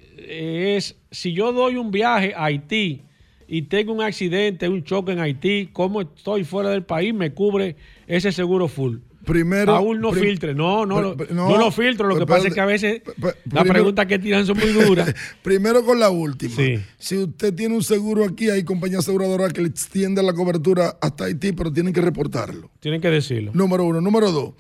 [0.76, 3.02] es si yo doy un viaje a Haití
[3.47, 7.14] y tengo un accidente, un choque en Haití, ¿cómo estoy fuera del país?
[7.14, 7.76] Me cubre
[8.06, 8.98] ese seguro full.
[9.24, 9.74] Primero.
[9.74, 12.09] Aún no prim- filtre, no, no, lo- Pero- no, lo filtro.
[12.09, 13.02] Lo que pasa es que a veces
[13.51, 15.12] las preguntas que tiran son muy duras.
[15.43, 16.55] Primero con la última.
[16.56, 16.76] Sí.
[16.98, 21.24] Si usted tiene un seguro aquí, hay compañías aseguradoras que le extienden la cobertura hasta
[21.24, 22.70] Haití, pero tienen que reportarlo.
[22.80, 23.51] Tienen que decirlo.
[23.55, 24.01] Número uno.
[24.01, 24.55] Número dos.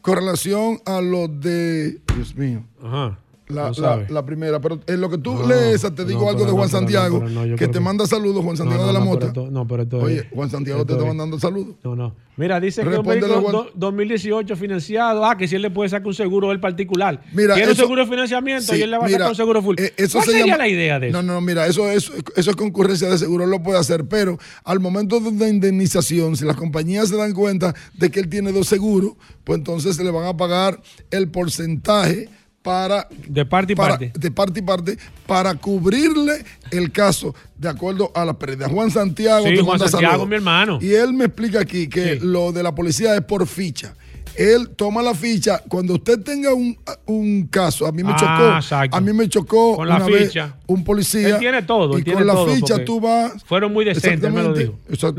[0.00, 1.98] Con relación a lo de.
[2.14, 2.64] Dios mío.
[2.82, 3.18] Ajá.
[3.48, 3.70] La,
[4.08, 6.62] la- primera, pero en lo que tú No, lees, te digo no, algo de Juan
[6.64, 7.22] no, Santiago,
[7.56, 9.18] que te manda saludos, Juan Santiago de la Mota.
[9.32, 11.76] pero esto- no, pero esto Oye, Juan Santiago te está es- mandando saludos.
[11.84, 12.14] No, no.
[12.38, 13.52] Mira, dice que un Respóndele, vehículo Juan.
[13.66, 15.24] do- 2018 financiado.
[15.24, 17.22] Ah, que si él le puede sacar un seguro él particular.
[17.32, 19.36] Mira, Tiene un seguro de financiamiento y Sí, él le va a mira, sacar un
[19.36, 19.76] seguro full.
[19.78, 21.22] eh, eso ¿Cuál se sería llama- la idea de eso?
[21.22, 24.38] No, no, mira, eso, eso, eso es concurrencia de seguro, él lo puede hacer, pero
[24.64, 28.52] al momento de la indemnización, si las compañías se dan cuenta de que él tiene
[28.52, 29.12] dos seguros,
[29.44, 32.28] pues entonces se le van a pagar el porcentaje
[32.66, 34.12] para De parte y para- parte.
[34.18, 38.68] de parte y parte para cubrirle el caso de acuerdo a la pérdida.
[38.68, 40.28] Juan Santiago, Sí, te Juan manda Santiago, saludos.
[40.28, 40.78] mi hermano.
[40.82, 42.18] Y él me explica aquí que Sí.
[42.22, 43.94] lo de la policía es por ficha.
[44.38, 45.60] Él toma la ficha.
[45.68, 46.76] Cuando usted tenga un,
[47.06, 48.56] un caso, a mí me Ah, chocó.
[48.56, 48.96] exacto.
[48.96, 50.54] A mí me chocó Con la vez ficha.
[50.66, 51.28] un policía.
[51.28, 53.42] Él tiene todo, Y él tiene con la ficha tú vas.
[53.44, 54.54] Fueron muy decentes, me lo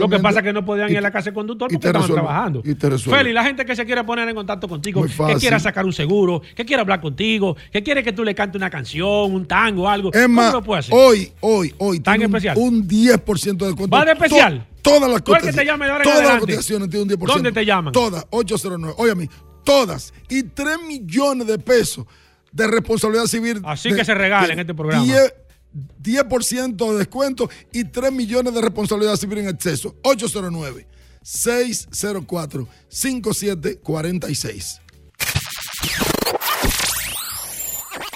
[0.09, 2.01] que pasa es que no podían Y ir a la casa del conductor porque estaban
[2.01, 2.61] resuelve, trabajando.
[2.65, 2.97] y te.
[2.97, 6.41] Feli, la gente que se quiere poner en contacto contigo, que quiera sacar un seguro,
[6.55, 10.11] que quiera hablar contigo, que quiere que tú le cantes una canción, un tango, algo.
[10.13, 10.93] Es más, ¿Cómo lo puede hacer?
[10.95, 11.99] hoy, hoy, hoy.
[11.99, 12.57] ¿Tan especial?
[12.57, 13.95] Un 10% de descuento.
[13.95, 14.65] ¿Va de especial?
[14.87, 15.65] To- todas las que te cotizaciones.
[15.65, 17.27] llame ahora Todas las cotizaciones tienen un 10%.
[17.33, 17.91] ¿Dónde te llaman?
[17.93, 18.25] Todas.
[18.29, 18.95] 809.
[18.97, 19.29] Oye a mí.
[19.63, 20.13] Todas.
[20.29, 22.05] Y 3 millones de pesos
[22.51, 23.61] de responsabilidad civil.
[23.65, 25.03] Así de- que se regala de en este programa.
[25.03, 25.33] 10,
[26.01, 29.95] 10% de descuento y 3 millones de responsabilidad civil en exceso.
[30.03, 30.87] 809
[31.21, 34.81] 604 5746.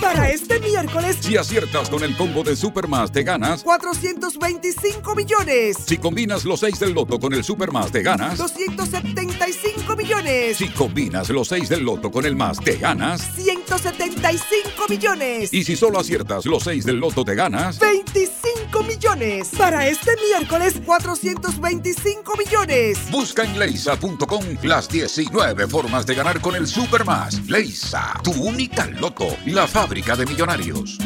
[0.02, 3.62] Para este miércoles, Si aciertas con el combo de Supermas, te ganas.
[3.62, 5.78] 425 millones.
[5.86, 8.40] Si combinas los 6 del loto con el Supermas, te ganas.
[8.40, 10.58] 275 millones.
[10.58, 13.22] Si combinas los 6 del loto con el más, te ganas.
[13.36, 15.54] 175 millones.
[15.54, 17.78] Y si solo aciertas los 6 del loto, te ganas.
[17.78, 19.50] 25 millones.
[19.56, 22.98] Para este miércoles, 425 millones.
[23.12, 27.48] Busca en leisa.com las 19 formas de ganar con el Supermas.
[27.48, 30.98] Leisa, tu única loto, la fábrica de millonarios.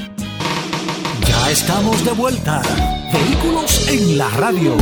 [1.28, 2.62] Ya estamos de vuelta.
[3.12, 4.78] Vehículos en la radio.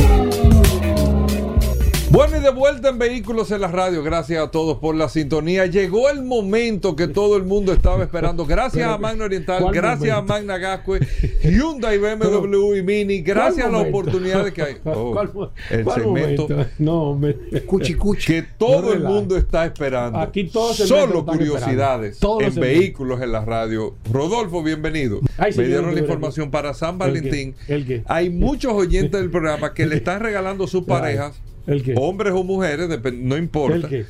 [2.14, 4.04] Bueno, y de vuelta en Vehículos en la Radio.
[4.04, 5.66] Gracias a todos por la sintonía.
[5.66, 8.46] Llegó el momento que todo el mundo estaba esperando.
[8.54, 10.32] Gracias a Magna Oriental, ¿cuál gracias momento?
[10.32, 11.00] a Magna Gascue,
[11.42, 13.20] Hyundai, BMW y Mini.
[13.20, 14.76] Gracias a las oportunidades que hay.
[14.84, 16.70] Oh, ¿Cuál el cuál segmento momento?
[16.78, 17.34] No, me...
[17.66, 18.26] Cuchi, cuchi.
[18.26, 20.20] que todo No el mundo está esperando.
[20.20, 22.20] Aquí todos Solo curiosidades.
[22.20, 22.54] Todos en.
[22.54, 23.96] Vehículos en la Radio.
[24.12, 25.20] Rodolfo, bienvenido.
[25.36, 27.56] Ay, sí, Me dieron la información para San ¿El Valentín.
[27.66, 28.04] ¿El qué?
[28.06, 31.94] Hay muchos oyentes del programa que le están regalando sus parejas, ¿El qué?
[31.96, 32.88] hombres o mujeres,
[33.18, 33.76] no importa.
[33.76, 34.04] ¿El qué?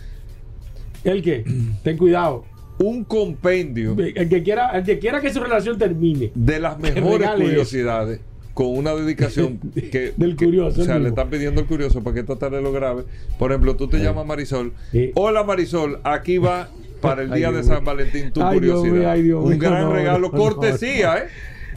[1.04, 1.44] ¿El qué?
[1.82, 2.44] Ten cuidado.
[2.78, 6.32] un compendio El que quiera, el que, quiera que su relación termine.
[6.34, 8.20] de las mejores curiosidades
[8.54, 12.14] con una dedicación que Del que- curioso, o sea, le están pidiendo al curioso para
[12.14, 13.04] que esta tarde lo grabe.
[13.38, 14.72] Por ejemplo, tú te llamas Marisol.
[15.14, 16.68] Hola Marisol, aquí va
[17.00, 17.84] para el Ay, día de San.
[17.84, 18.92] Valentín tu Ay, curiosidad.
[18.94, 21.18] mío, ay, Dios Un gran no, regalo, no, cortesía, no.
[21.18, 21.26] ¿eh?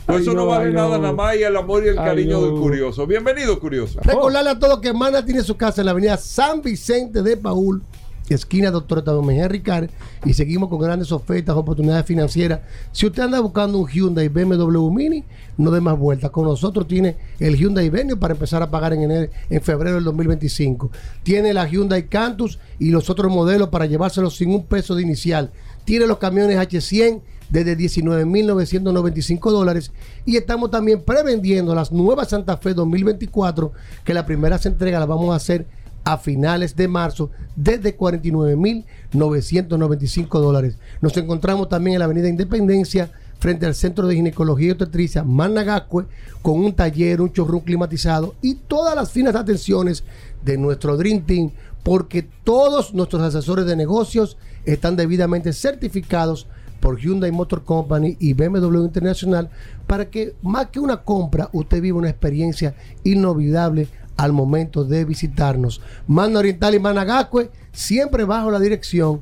[0.07, 1.01] Pues Ay, eso no, no, vale ay, nada no.
[1.01, 2.45] nada más y el amor y el Ay, cariño no.
[2.45, 3.05] del curioso.
[3.05, 3.99] Bienvenido, curioso.
[4.01, 7.83] Recordarle a todos que Mana tiene su casa en la avenida San Vicente de Paul,
[8.29, 9.89] esquina Doctor Octavio Mejía Ricard,
[10.23, 12.61] y seguimos con grandes ofertas, oportunidades financieras.
[12.93, 15.25] Si usted anda buscando un Hyundai BMW Mini,
[15.57, 16.31] no dé más vueltas.
[16.31, 20.05] Con nosotros tiene el Hyundai Venue para empezar a pagar en, enero, en febrero del
[20.05, 20.89] 2025.
[21.23, 25.51] Tiene la Hyundai Cantus y los otros modelos para llevárselos sin un peso de inicial.
[25.83, 27.19] Tiene los camiones H100
[27.49, 29.91] desde 19.995 dólares
[30.25, 35.31] y estamos también prevendiendo las nuevas Santa Fe 2024 que la primera entrega la vamos
[35.31, 35.67] a hacer
[36.03, 40.77] a finales de marzo desde 49.995 dólares.
[41.01, 46.05] Nos encontramos también en la Avenida Independencia frente al Centro de Ginecología y Obstetricia Managascue
[46.41, 50.03] con un taller, un showroom climatizado y todas las finas atenciones
[50.43, 51.51] de nuestro Dream Team
[51.83, 56.47] porque todos nuestros asesores de negocios están debidamente certificados
[56.79, 59.49] por Hyundai Motor Company y BMW Internacional
[59.85, 63.87] para que más que una compra usted viva una experiencia inolvidable
[64.17, 65.81] al momento de visitarnos.
[66.07, 69.21] Mano Oriental y Managascue siempre bajo la dirección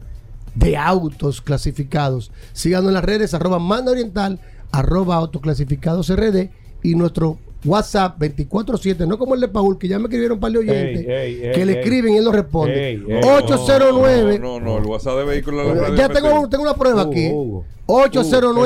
[0.55, 2.31] de autos clasificados.
[2.53, 4.39] Síganos en las redes arroba Mano Oriental,
[4.71, 6.49] arroba autoclasificados RD
[6.81, 10.51] y nuestro WhatsApp 24-7, no como el de Paul, que ya me escribieron un par
[10.51, 11.79] de oyentes Ey, ey, que ey, le ey.
[11.79, 12.89] escriben y él lo responde.
[12.89, 13.21] Ey, ey.
[13.23, 17.29] 809 No, no, no, el WhatsApp de vehículos ya tengo, tengo una prueba aquí.
[17.31, 18.05] Hugo, Hugo,